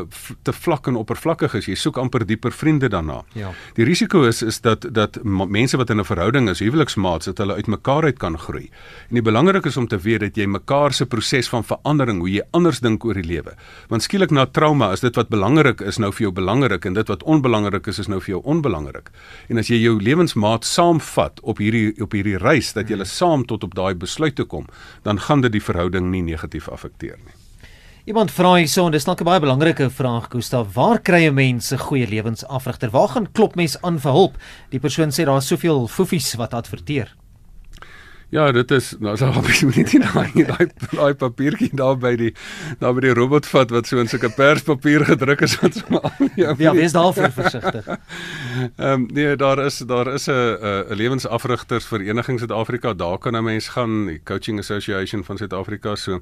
te 0.46 0.54
vlak 0.54 0.88
en 0.88 1.00
oppervlakkig 1.00 1.56
is. 1.58 1.70
Jy 1.72 1.76
soek 1.80 1.98
amper 1.98 2.26
dieper 2.28 2.54
vriende 2.54 2.89
daarna. 2.89 3.22
Ja. 3.38 3.52
Die 3.78 3.86
risiko 3.88 4.24
is 4.30 4.41
is 4.46 4.62
dat 4.62 4.86
dat 4.94 5.20
mense 5.24 5.78
wat 5.78 5.89
in 5.89 6.00
'n 6.00 6.06
verhouding 6.06 6.50
is, 6.50 6.60
huweliksmaats, 6.60 7.26
dat 7.26 7.38
hulle 7.38 7.54
uitmekaar 7.54 8.04
uit 8.04 8.20
kan 8.20 8.38
groei. 8.38 8.70
En 9.10 9.15
die 9.15 9.22
belangrik 9.22 9.65
is 9.65 9.78
om 9.78 9.88
te 9.88 9.98
weet 9.98 10.20
dat 10.20 10.36
jy 10.36 10.46
mekaar 10.46 10.94
se 10.94 11.06
proses 11.06 11.50
van 11.50 11.63
verandering, 11.63 12.20
hoe 12.20 12.30
jy 12.30 12.41
anders 12.52 12.80
dink 12.80 13.06
oor 13.06 13.13
die 13.13 13.24
lewe. 13.24 13.56
Want 13.88 14.04
skielik 14.04 14.32
na 14.32 14.46
trauma 14.46 14.91
is 14.91 15.00
dit 15.00 15.15
wat 15.15 15.30
belangrik 15.30 15.82
is 15.82 15.98
nou 15.98 16.12
vir 16.12 16.22
jou 16.22 16.32
belangrik 16.32 16.86
en 16.86 16.94
dit 16.94 17.08
wat 17.08 17.24
onbelangrik 17.24 17.88
is 17.88 18.00
is 18.00 18.08
nou 18.08 18.20
vir 18.20 18.30
jou 18.30 18.41
onbelangrik. 18.44 19.10
En 19.50 19.58
as 19.58 19.67
jy 19.67 19.82
jou 19.82 20.02
lewensmaat 20.02 20.65
saamvat 20.65 21.39
op 21.41 21.58
hierdie 21.58 21.70
hierdie 21.71 22.03
op 22.03 22.12
hierdie 22.12 22.38
reis 22.38 22.73
dat 22.73 22.89
julle 22.89 23.05
saam 23.05 23.45
tot 23.47 23.63
op 23.63 23.75
daai 23.75 23.93
besluit 23.95 24.36
te 24.36 24.43
kom, 24.43 24.67
dan 25.03 25.19
gaan 25.19 25.41
dit 25.41 25.51
die 25.51 25.63
verhouding 25.63 26.12
nie 26.12 26.21
negatief 26.21 26.69
affekteer 26.69 27.17
nie. 27.17 27.38
Iemand 28.05 28.31
vra 28.34 28.55
hierso 28.57 28.86
en 28.86 28.91
dis 28.91 29.05
dalk 29.05 29.21
'n 29.21 29.25
baie 29.25 29.39
belangrike 29.39 29.89
vraag 29.89 30.29
Gustaf, 30.31 30.73
waar 30.73 30.99
kry 30.99 31.27
'n 31.27 31.34
mens 31.34 31.71
'n 31.71 31.77
goeie 31.77 32.07
lewensafrigter? 32.07 32.89
Waar 32.89 33.10
gaan 33.10 33.31
klop 33.31 33.55
mens 33.55 33.81
aan 33.81 33.99
vir 33.99 34.12
hulp? 34.12 34.38
Die 34.69 34.79
persoon 34.79 35.12
sê 35.12 35.23
daar's 35.25 35.47
soveel 35.47 35.88
foefies 35.88 36.36
wat 36.36 36.53
adverteer. 36.53 37.15
Ja, 38.32 38.46
dit 38.56 38.72
is 38.72 38.94
nou 39.04 39.17
so 39.20 39.28
'n 39.28 39.44
bietjie 39.44 40.00
net 40.00 40.13
daai 40.13 40.46
daai 40.48 40.67
daai 40.96 41.13
papiertjie 41.20 41.70
daar 41.76 41.98
by 42.00 42.15
die 42.15 42.32
daar 42.80 42.94
by 42.96 43.02
die 43.04 43.13
robotvat 43.13 43.74
wat 43.76 43.88
so 43.88 44.00
in 44.00 44.08
sulke 44.08 44.30
perspapier 44.32 45.04
gedruk 45.06 45.41
is 45.41 45.58
wat 45.60 45.76
so 45.76 46.00
al 46.00 46.30
Ja, 46.39 46.56
ja 46.58 46.72
wees 46.72 46.96
daarvoor 46.96 47.32
versigtig. 47.32 47.88
Ehm 48.78 48.88
um, 48.88 49.08
nee, 49.12 49.36
daar 49.36 49.60
is 49.65 49.78
daar 49.80 50.08
is 50.13 50.30
'n 50.30 50.32
'n 50.32 50.96
lewensafrigters 50.96 51.86
vereniging 51.86 52.39
Suid-Afrika. 52.39 52.94
Daar 52.94 53.17
kan 53.17 53.36
'n 53.36 53.44
mens 53.44 53.67
gaan, 53.67 54.06
die 54.06 54.22
Coaching 54.24 54.60
Association 54.60 55.24
van 55.24 55.38
Suid-Afrika 55.38 55.96
so 55.96 56.22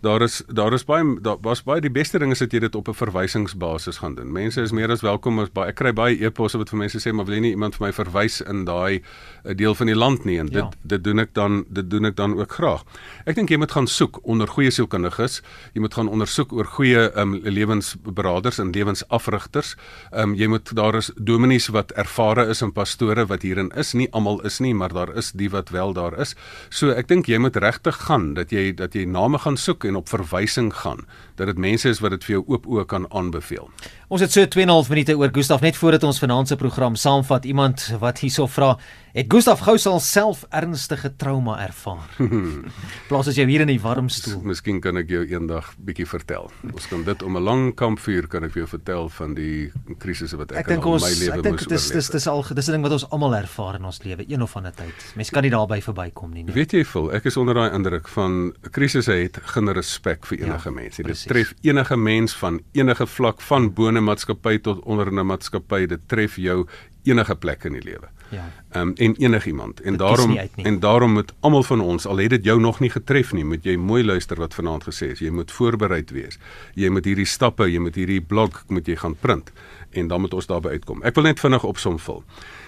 daar 0.00 0.22
is 0.22 0.42
daar 0.46 0.72
is 0.72 0.84
baie 0.84 1.20
daar 1.20 1.36
was 1.40 1.62
baie 1.62 1.80
die 1.80 1.90
beste 1.90 2.18
ding 2.18 2.30
is 2.32 2.38
dat 2.38 2.52
jy 2.52 2.58
dit 2.58 2.74
op 2.74 2.88
'n 2.88 2.94
verwysingsbasis 2.94 3.98
gaan 3.98 4.14
doen. 4.14 4.32
Mense 4.32 4.60
is 4.60 4.72
meer 4.72 4.90
as 4.90 5.00
welkom 5.00 5.38
as 5.38 5.52
baie 5.52 5.68
ek 5.68 5.74
kry 5.74 5.92
baie 5.92 6.24
e-posse 6.24 6.58
wat 6.58 6.68
vir 6.68 6.78
mense 6.78 6.98
sê 7.00 7.12
maar 7.12 7.24
wil 7.24 7.34
jy 7.34 7.40
nie 7.40 7.50
iemand 7.50 7.76
vir 7.76 7.86
my 7.86 7.92
verwys 7.92 8.40
in 8.40 8.64
daai 8.64 9.02
eh, 9.44 9.54
deel 9.54 9.74
van 9.74 9.86
die 9.86 9.96
land 9.96 10.24
nie 10.24 10.38
en 10.38 10.46
dit 10.46 10.62
ja. 10.62 10.70
dit 10.82 11.04
doen 11.04 11.18
ek 11.18 11.34
dan 11.34 11.45
dit 11.68 11.90
doen 11.90 12.08
ek 12.08 12.16
dan 12.18 12.34
ook 12.38 12.56
graag. 12.58 12.84
Ek 13.26 13.36
dink 13.38 13.50
jy 13.52 13.58
moet 13.60 13.74
gaan 13.74 13.88
soek 13.90 14.20
onder 14.24 14.50
goeie 14.50 14.70
sielkundiges. 14.74 15.40
Jy 15.74 15.82
moet 15.84 15.96
gaan 15.96 16.10
ondersoek 16.12 16.52
oor 16.56 16.68
goeie 16.76 17.06
um, 17.18 17.36
lewensberaders 17.44 18.60
en 18.62 18.72
lewensafrigters. 18.74 19.74
Um, 20.12 20.34
jy 20.38 20.48
moet 20.52 20.72
daar 20.76 20.98
is 21.00 21.10
dominees 21.16 21.68
wat 21.74 21.94
ervare 21.98 22.46
is 22.52 22.62
en 22.64 22.72
pastore 22.76 23.26
wat 23.30 23.46
hierin 23.46 23.72
is. 23.76 23.94
Nie 23.94 24.08
almal 24.12 24.42
is 24.48 24.60
nie, 24.64 24.74
maar 24.74 24.94
daar 24.94 25.14
is 25.16 25.32
die 25.36 25.50
wat 25.52 25.72
wel 25.74 25.94
daar 25.96 26.18
is. 26.20 26.36
So 26.70 26.94
ek 26.94 27.10
dink 27.12 27.30
jy 27.30 27.40
moet 27.42 27.56
regtig 27.62 27.98
gaan 28.06 28.34
dat 28.38 28.52
jy 28.54 28.72
dat 28.76 28.94
jy 28.94 29.06
name 29.08 29.38
gaan 29.42 29.58
soek 29.60 29.88
en 29.88 30.00
op 30.02 30.10
verwysing 30.12 30.72
gaan 30.82 31.06
dat 31.36 31.50
dit 31.50 31.58
mense 31.60 31.88
is 31.88 32.00
wat 32.00 32.16
dit 32.16 32.24
vir 32.24 32.38
jou 32.38 32.44
oop 32.54 32.66
oë 32.66 32.86
kan 32.88 33.06
aanbeveel. 33.12 33.68
Ons 34.06 34.22
het 34.22 34.30
so 34.30 34.44
2.5 34.46 34.86
minute 34.92 35.14
oor 35.18 35.32
Gustaf 35.34 35.64
net 35.66 35.74
voordat 35.74 36.04
ons 36.06 36.20
vanaand 36.22 36.46
se 36.46 36.56
program 36.56 36.94
saamvat. 36.94 37.44
Iemand 37.50 37.88
wat 37.98 38.20
hierso 38.22 38.44
vra, 38.46 38.76
het 39.16 39.26
Gustaf 39.32 39.64
gou 39.66 39.74
sal 39.82 39.96
self 39.98 40.44
ernstige 40.54 41.10
trauma 41.18 41.56
ervaar? 41.64 42.12
Plaas 43.08 43.26
as 43.32 43.34
jy 43.34 43.48
hier 43.50 43.64
in 43.64 43.72
die 43.72 43.80
warm 43.82 44.06
stoel. 44.06 44.44
Miskien 44.46 44.78
kan 44.84 45.00
ek 45.00 45.10
jou 45.10 45.24
eendag 45.26 45.72
bietjie 45.82 46.06
vertel. 46.06 46.46
Ons 46.70 46.86
kan 46.86 47.02
dit 47.02 47.24
om 47.26 47.34
'n 47.34 47.42
lang 47.42 47.64
kampvuur 47.74 48.28
kan 48.30 48.46
ek 48.46 48.54
vir 48.54 48.62
jou 48.62 48.68
vertel 48.76 49.10
van 49.16 49.34
die 49.34 49.72
krisisse 49.98 50.38
wat 50.38 50.54
ek, 50.54 50.70
ek 50.70 50.70
in 50.76 50.84
ons, 50.84 51.02
my 51.02 51.10
lewe 51.10 51.18
moes 51.18 51.26
oorleef. 51.26 51.34
Ek 51.34 51.42
dink 51.42 51.66
dis 51.74 51.90
dis 51.90 52.10
dis 52.14 52.26
al 52.30 52.46
dis 52.46 52.68
'n 52.68 52.72
ding 52.78 52.86
wat 52.86 52.92
ons 52.92 53.08
almal 53.10 53.34
ervaar 53.34 53.74
in 53.74 53.90
ons 53.90 54.00
lewe 54.04 54.22
een 54.22 54.42
of 54.42 54.54
ander 54.54 54.70
tyd. 54.72 54.94
Mense 55.16 55.32
kan 55.32 55.42
nie 55.42 55.50
daarby 55.50 55.80
verbykom 55.82 56.30
nie. 56.30 56.44
nie. 56.44 56.54
Weet 56.54 56.78
jy 56.78 56.84
vol, 56.84 57.10
ek 57.10 57.26
is 57.26 57.36
onder 57.36 57.54
daai 57.54 57.74
indruk 57.74 58.06
van 58.06 58.54
krisisse 58.70 59.10
het 59.10 59.42
geen 59.42 59.66
respek 59.74 60.26
vir 60.26 60.46
enige 60.46 60.70
ja, 60.70 60.74
mens. 60.74 60.96
Dit 60.96 61.26
tref 61.26 61.54
enige 61.62 61.96
mens 61.96 62.36
van 62.38 62.62
enige 62.72 63.06
vlak 63.06 63.40
van 63.40 63.74
bo 63.74 63.95
'n 63.96 64.04
maatskappy 64.04 64.58
tot 64.58 64.84
onder 64.84 65.12
'n 65.12 65.26
maatskappy, 65.26 65.86
dit 65.86 66.08
tref 66.08 66.36
jou 66.36 66.66
enige 67.04 67.34
plek 67.36 67.64
in 67.64 67.72
die 67.72 67.82
lewe. 67.82 68.08
Ja. 68.30 68.50
Ehm 68.70 68.88
um, 68.88 68.92
en 68.94 69.16
enigiemand. 69.16 69.80
En 69.80 69.90
dit 69.90 69.98
daarom 69.98 70.38
en 70.56 70.80
daarom 70.80 71.12
moet 71.12 71.32
almal 71.40 71.62
van 71.62 71.80
ons, 71.80 72.06
al 72.06 72.16
het 72.16 72.30
dit 72.30 72.44
jou 72.44 72.60
nog 72.60 72.80
nie 72.80 72.90
getref 72.90 73.32
nie, 73.32 73.44
moet 73.44 73.64
jy 73.64 73.76
mooi 73.76 74.04
luister 74.04 74.36
wat 74.36 74.54
vanaand 74.54 74.84
gesê 74.84 75.10
is. 75.10 75.18
Jy 75.18 75.30
moet 75.30 75.52
voorbereid 75.52 76.10
wees. 76.10 76.38
Jy 76.74 76.88
moet 76.88 77.04
hierdie 77.04 77.26
stappe, 77.26 77.70
jy 77.70 77.78
moet 77.78 77.94
hierdie 77.94 78.20
blok 78.20 78.64
moet 78.68 78.86
jy 78.86 78.96
gaan 78.96 79.16
print 79.20 79.52
en 79.90 80.08
dan 80.08 80.20
moet 80.20 80.34
ons 80.34 80.46
daarby 80.46 80.68
uitkom. 80.68 81.02
Ek 81.02 81.14
wil 81.14 81.24
net 81.24 81.40
vinnig 81.40 81.64
opsom 81.64 81.98
vul. 81.98 82.24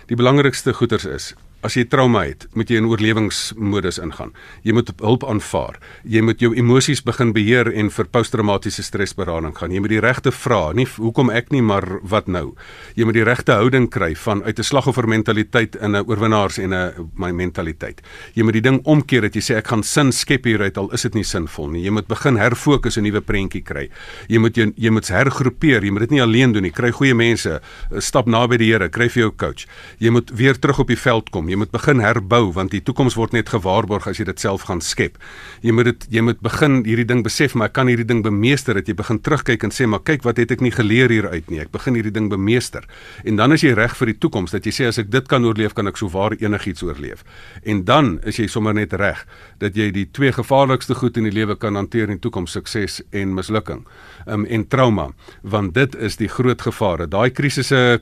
Die 0.06 0.16
belangrikste 0.16 0.72
goeters 0.72 1.04
is 1.04 1.34
As 1.58 1.74
jy 1.74 1.88
trauma 1.90 2.20
het, 2.22 2.44
moet 2.54 2.68
jy 2.70 2.78
in 2.78 2.86
oorlewingsmodus 2.86 3.96
ingaan. 3.98 4.30
Jy 4.62 4.76
moet 4.76 4.92
hulp 5.02 5.24
aanvaar. 5.26 5.80
Jy 6.06 6.20
moet 6.22 6.38
jou 6.38 6.52
emosies 6.54 7.00
begin 7.02 7.32
beheer 7.34 7.66
en 7.72 7.90
vir 7.90 8.06
posttraumatiese 8.14 8.84
stresberading 8.86 9.56
gaan. 9.58 9.74
Jy 9.74 9.82
moet 9.82 9.90
die 9.90 10.02
regte 10.04 10.30
vra, 10.30 10.68
nie 10.78 10.86
hoekom 10.86 11.32
ek 11.34 11.50
nie, 11.50 11.64
maar 11.66 11.82
wat 12.06 12.30
nou. 12.30 12.52
Jy 12.94 13.08
moet 13.08 13.18
die 13.18 13.26
regte 13.26 13.56
houding 13.58 13.88
kry 13.90 14.12
van 14.14 14.44
uit 14.46 14.54
'n 14.54 14.68
slagoffermentaliteit 14.70 15.47
mentaliteit 15.48 15.76
in 15.82 15.96
'n 15.96 16.04
oorwinnaars 16.06 16.58
en 16.58 16.74
'n 16.74 17.10
my 17.14 17.30
mentaliteit. 17.30 18.00
Jy 18.34 18.42
moet 18.42 18.52
die 18.52 18.62
ding 18.62 18.80
omkeer 18.84 19.22
dat 19.22 19.34
jy 19.34 19.40
sê 19.40 19.56
ek 19.56 19.68
gaan 19.68 19.82
sin 19.82 20.12
skep 20.12 20.44
hieruit 20.44 20.76
al 20.76 20.92
is 20.92 21.02
dit 21.02 21.14
nie 21.14 21.24
sinvol 21.24 21.70
nie. 21.70 21.82
Jy 21.82 21.90
moet 21.90 22.06
begin 22.06 22.36
herfokus 22.36 22.96
'n 22.96 23.02
nuwe 23.02 23.20
prentjie 23.20 23.62
kry. 23.62 23.88
Jy 24.28 24.38
moet 24.38 24.56
jy, 24.56 24.72
jy 24.76 24.90
moet 24.90 25.08
hergroepeer. 25.08 25.84
Jy 25.84 25.90
moet 25.90 26.00
dit 26.00 26.10
nie 26.10 26.22
alleen 26.22 26.52
doen 26.52 26.62
nie. 26.62 26.70
Kry 26.70 26.90
goeie 26.90 27.14
mense, 27.14 27.60
stap 27.98 28.26
naby 28.26 28.56
die 28.56 28.68
Here, 28.68 28.88
kry 28.88 29.08
vir 29.08 29.22
jou 29.22 29.32
coach. 29.36 29.66
Jy 29.98 30.10
moet 30.10 30.30
weer 30.30 30.58
terug 30.58 30.78
op 30.78 30.86
die 30.88 30.96
veld 30.96 31.30
kom. 31.30 31.48
Jy 31.48 31.56
moet 31.56 31.70
begin 31.70 32.00
herbou 32.00 32.52
want 32.52 32.70
die 32.70 32.82
toekoms 32.82 33.14
word 33.14 33.32
net 33.32 33.48
gewaarborg 33.48 34.06
as 34.06 34.18
jy 34.18 34.24
dit 34.24 34.40
self 34.40 34.62
gaan 34.62 34.80
skep. 34.80 35.16
Jy 35.62 35.72
moet 35.72 35.84
dit 35.84 36.06
jy 36.10 36.20
moet 36.20 36.40
begin 36.40 36.84
hierdie 36.84 37.06
ding 37.06 37.22
besef 37.22 37.54
maar 37.54 37.68
ek 37.68 37.72
kan 37.72 37.86
hierdie 37.86 38.06
ding 38.06 38.22
bemeester 38.22 38.74
dat 38.74 38.86
jy 38.86 38.94
begin 38.94 39.20
terugkyk 39.20 39.64
en 39.64 39.70
sê 39.70 39.86
maar 39.86 40.00
kyk 40.00 40.22
wat 40.22 40.36
het 40.36 40.50
ek 40.50 40.60
nie 40.60 40.70
geleer 40.70 41.08
hieruit 41.08 41.50
nie. 41.50 41.60
Ek 41.60 41.70
begin 41.70 41.94
hierdie 41.94 42.12
ding 42.12 42.28
bemeester. 42.28 42.84
En 43.24 43.36
dan 43.36 43.52
is 43.52 43.62
jy 43.62 43.72
reg 43.74 43.96
vir 43.96 44.06
die 44.06 44.18
toekoms 44.18 44.50
dat 44.50 44.66
jy 44.66 44.72
sê 44.72 44.88
as 44.88 44.98
ek 44.98 45.10
dit 45.10 45.28
kan 45.28 45.37
oorleef 45.44 45.74
kan 45.74 45.86
ek 45.86 45.96
souwaar 45.96 46.32
enigiets 46.38 46.82
oorleef. 46.82 47.24
En 47.62 47.84
dan 47.84 48.18
is 48.24 48.38
jy 48.38 48.46
sommer 48.46 48.74
net 48.74 48.92
reg 48.92 49.24
dat 49.58 49.76
jy 49.76 49.90
die 49.94 50.06
twee 50.10 50.32
gevaarlikste 50.32 50.94
goed 50.94 51.16
in 51.16 51.24
die 51.24 51.34
lewe 51.34 51.56
kan 51.56 51.74
hanteer 51.74 52.10
in 52.10 52.18
toekoms 52.18 52.52
sukses 52.52 53.02
en 53.10 53.34
mislukking. 53.34 53.86
Um, 54.26 54.46
en 54.46 54.66
trauma 54.68 55.10
want 55.42 55.74
dit 55.74 55.94
is 55.94 56.16
die 56.16 56.28
groot 56.28 56.62
gevare. 56.62 57.06
Daai 57.06 57.30
krisisse 57.30 58.00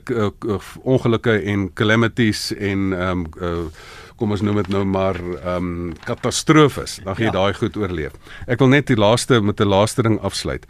ongelukke 0.83 1.41
en 1.43 1.69
calamities 1.73 2.51
en 2.57 2.93
um, 2.93 3.25
uh, 3.41 3.65
kom 4.17 4.33
ons 4.33 4.41
noem 4.41 4.61
dit 4.63 4.71
nou 4.73 4.83
maar 4.89 5.17
ehm 5.19 5.71
um, 5.71 5.95
katastrofes, 6.05 6.97
dan 7.03 7.15
gaan 7.15 7.27
jy 7.27 7.31
ja. 7.31 7.35
daai 7.37 7.57
goed 7.59 7.77
oorleef. 7.77 8.15
Ek 8.49 8.61
wil 8.63 8.71
net 8.73 8.89
die 8.89 8.97
laaste 8.97 9.41
met 9.41 9.61
'n 9.61 9.69
laaste 9.69 10.03
ding 10.03 10.19
afsluit. 10.19 10.65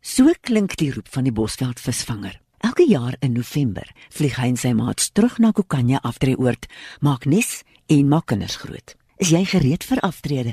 So 0.00 0.32
klink 0.40 0.76
die 0.80 0.92
roep 0.94 1.08
van 1.12 1.24
die 1.28 1.32
Bosveld 1.32 1.80
visvanger. 1.80 2.40
Elke 2.64 2.84
jaar 2.88 3.16
in 3.20 3.32
November 3.36 3.84
vlieg 4.10 4.36
hy 4.40 4.46
en 4.52 4.56
sy 4.58 4.72
maats 4.74 5.10
terug 5.12 5.38
na 5.38 5.52
Kokanye 5.52 5.98
Aftreeoort, 6.02 6.66
maak 7.04 7.26
nes 7.28 7.62
en 7.92 8.08
maak 8.08 8.26
kinders 8.32 8.56
groot. 8.60 8.96
Is 9.18 9.32
jy 9.34 9.40
gereed 9.50 9.82
vir 9.82 9.98
aftrede? 10.06 10.52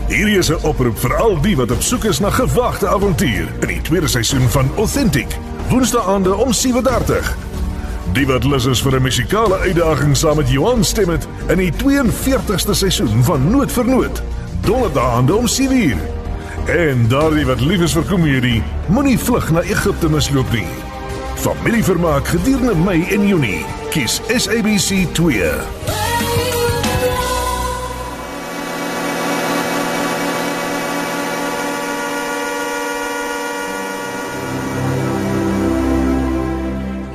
Hierdie 0.08 0.38
is 0.38 0.50
'n 0.50 0.64
oproep 0.64 0.98
vir 0.98 1.18
al 1.18 1.42
die 1.42 1.56
wat 1.56 1.72
op 1.72 1.82
soek 1.82 2.04
is 2.04 2.20
na 2.20 2.30
gewagte 2.30 2.88
avontuur 2.88 3.54
in 3.62 3.68
die 3.68 3.82
tweede 3.82 4.08
seisoen 4.08 4.50
van 4.50 4.76
Authentic. 4.76 5.28
Woensdae 5.70 6.02
aande 6.02 6.36
om 6.36 6.54
7:30 6.54 7.51
Die 8.14 8.26
wat 8.28 8.44
lus 8.44 8.66
is 8.66 8.82
vir 8.82 8.96
'n 8.96 9.02
musikale 9.02 9.58
uitdaging 9.58 10.18
saam 10.18 10.36
met 10.36 10.50
Johan 10.50 10.84
Stemmet 10.84 11.28
in 11.48 11.58
die 11.58 11.72
42ste 11.72 12.74
seisoen 12.74 13.24
van 13.24 13.52
Noot 13.52 13.72
vir 13.72 13.86
Noot. 13.86 14.22
Donderdaande 14.62 15.36
om 15.36 15.48
7uur. 15.48 15.98
En 16.66 17.08
daardie 17.08 17.46
wat 17.46 17.62
lief 17.62 17.82
is 17.82 17.94
vir 17.94 18.04
komedie, 18.04 18.64
moenie 18.88 19.20
vlug 19.20 19.52
na 19.52 19.62
Egipte 19.62 20.10
misloop 20.10 20.52
nie. 20.52 20.68
Familievermaak 21.36 22.28
gedurende 22.28 22.76
Mei 22.76 23.08
en 23.10 23.28
Junie. 23.28 23.66
Kies 23.90 24.22
SABC 24.28 25.08
2. 25.14 26.01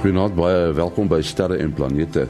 Goeienaand, 0.07 0.37
baie 0.39 0.69
welkom 0.71 1.09
by 1.11 1.17
Sterre 1.27 1.57
en 1.59 1.73
Planete. 1.75 2.29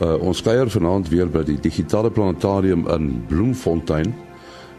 Uh, 0.00 0.14
ons 0.24 0.38
kuier 0.40 0.70
vanaand 0.72 1.10
weer 1.12 1.28
by 1.28 1.42
die 1.44 1.58
digitale 1.60 2.08
planetarium 2.08 2.86
in 2.88 3.10
Bloemfontein 3.28 4.14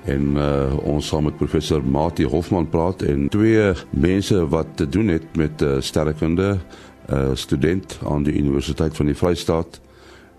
en 0.10 0.32
uh, 0.34 0.74
ons 0.82 1.12
gaan 1.14 1.28
met 1.28 1.38
professor 1.38 1.86
Mati 1.86 2.26
Hofman 2.26 2.66
praat 2.74 3.06
en 3.06 3.28
twee 3.30 3.68
mense 3.94 4.42
wat 4.50 4.72
te 4.82 4.90
doen 4.90 5.14
het 5.14 5.30
met 5.38 5.62
uh, 5.62 5.76
sterrekunde, 5.78 6.56
'n 6.58 7.14
uh, 7.14 7.38
student 7.38 8.00
aan 8.02 8.26
die 8.26 8.34
Universiteit 8.34 8.98
van 8.98 9.14
die 9.14 9.20
Vrystaat 9.22 9.78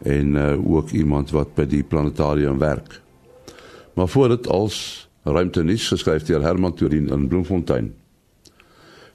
en 0.03 0.35
uh, 0.35 0.59
ook 0.66 0.90
iemand 0.90 1.31
wat 1.31 1.55
by 1.55 1.68
die 1.79 1.87
planetarium 1.87 2.59
werk. 2.59 3.01
Maar 3.94 4.09
voor 4.09 4.35
dit 4.35 4.49
als 4.49 5.09
ruimtenis 5.23 5.88
geskryf 5.88 6.27
deur 6.27 6.42
Herman 6.42 6.75
Turin 6.75 7.07
in 7.09 7.29
Bloemfontein. 7.29 7.99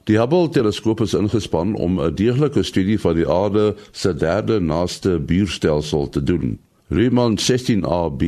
Die 0.05 0.19
Hubble 0.19 0.49
teleskoop 0.53 0.99
is 1.01 1.15
ingespan 1.17 1.71
om 1.81 1.97
'n 1.99 2.13
deeglike 2.13 2.63
studie 2.63 2.99
van 3.01 3.15
die 3.15 3.27
aarde 3.27 3.75
se 3.91 4.13
derde 4.13 4.59
naaste 4.59 5.19
buurstelsel 5.19 6.09
te 6.09 6.23
doen, 6.23 6.59
Riemann 6.87 7.37
16AB. 7.37 8.21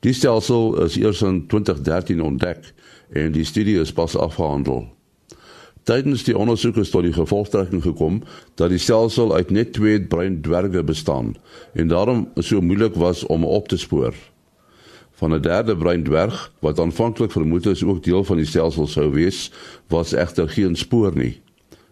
Die 0.00 0.12
stelsel 0.12 0.82
is 0.84 0.96
eers 0.96 1.22
in 1.22 1.46
2013 1.46 2.22
ontdek 2.22 2.72
en 3.12 3.32
die 3.32 3.44
studie 3.44 3.80
is 3.80 3.92
pas 3.92 4.16
afgehandel. 4.16 4.88
Tydens 5.82 6.24
die 6.24 6.38
ondersoek 6.38 6.76
is 6.76 6.90
tot 6.90 7.02
die 7.02 7.12
gevolgtrekking 7.12 7.82
gekom 7.82 8.22
dat 8.54 8.68
die 8.68 8.78
stelsel 8.78 9.34
uit 9.34 9.50
net 9.50 9.72
twee 9.72 10.00
bruin 10.00 10.40
dwerge 10.40 10.84
bestaan 10.84 11.36
en 11.74 11.88
daarom 11.88 12.28
so 12.36 12.60
moeilik 12.60 12.94
was 12.94 13.26
om 13.26 13.44
op 13.44 13.68
te 13.68 13.76
spoor 13.76 14.14
van 15.18 15.34
'n 15.34 15.40
derde 15.40 15.76
bruin 15.76 16.02
dwerg 16.02 16.52
wat 16.58 16.80
aanvanklik 16.80 17.32
vermoed 17.32 17.66
is 17.66 17.84
ook 17.84 18.02
deel 18.02 18.24
van 18.24 18.36
die 18.36 18.46
stelsel 18.46 18.86
sou 18.86 19.10
wees, 19.12 19.50
was 19.86 20.12
egter 20.12 20.48
geen 20.48 20.76
spoor 20.76 21.16
nie. 21.16 21.40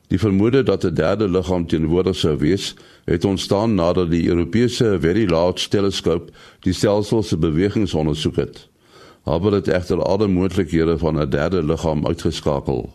Die 0.06 0.18
vermoede 0.18 0.62
dat 0.62 0.84
'n 0.84 0.94
derde 0.94 1.28
liggaam 1.28 1.66
teenwoordig 1.66 2.16
sou 2.16 2.36
wees, 2.38 2.74
het 3.04 3.24
ontstaan 3.24 3.74
nadat 3.74 4.10
die 4.10 4.28
Europese 4.28 4.96
Very 5.00 5.30
Large 5.30 5.68
Telescope 5.68 6.32
die 6.60 6.72
stelsel 6.72 7.22
se 7.22 7.36
bewegings 7.36 7.94
ondersoek 7.94 8.36
het. 8.36 8.68
Maar 9.24 9.50
dit 9.50 9.68
egter 9.68 10.02
alle 10.02 10.28
moontlikhede 10.28 10.98
van 10.98 11.20
'n 11.20 11.30
derde 11.30 11.64
liggaam 11.64 12.06
uitgeskakel. 12.06 12.94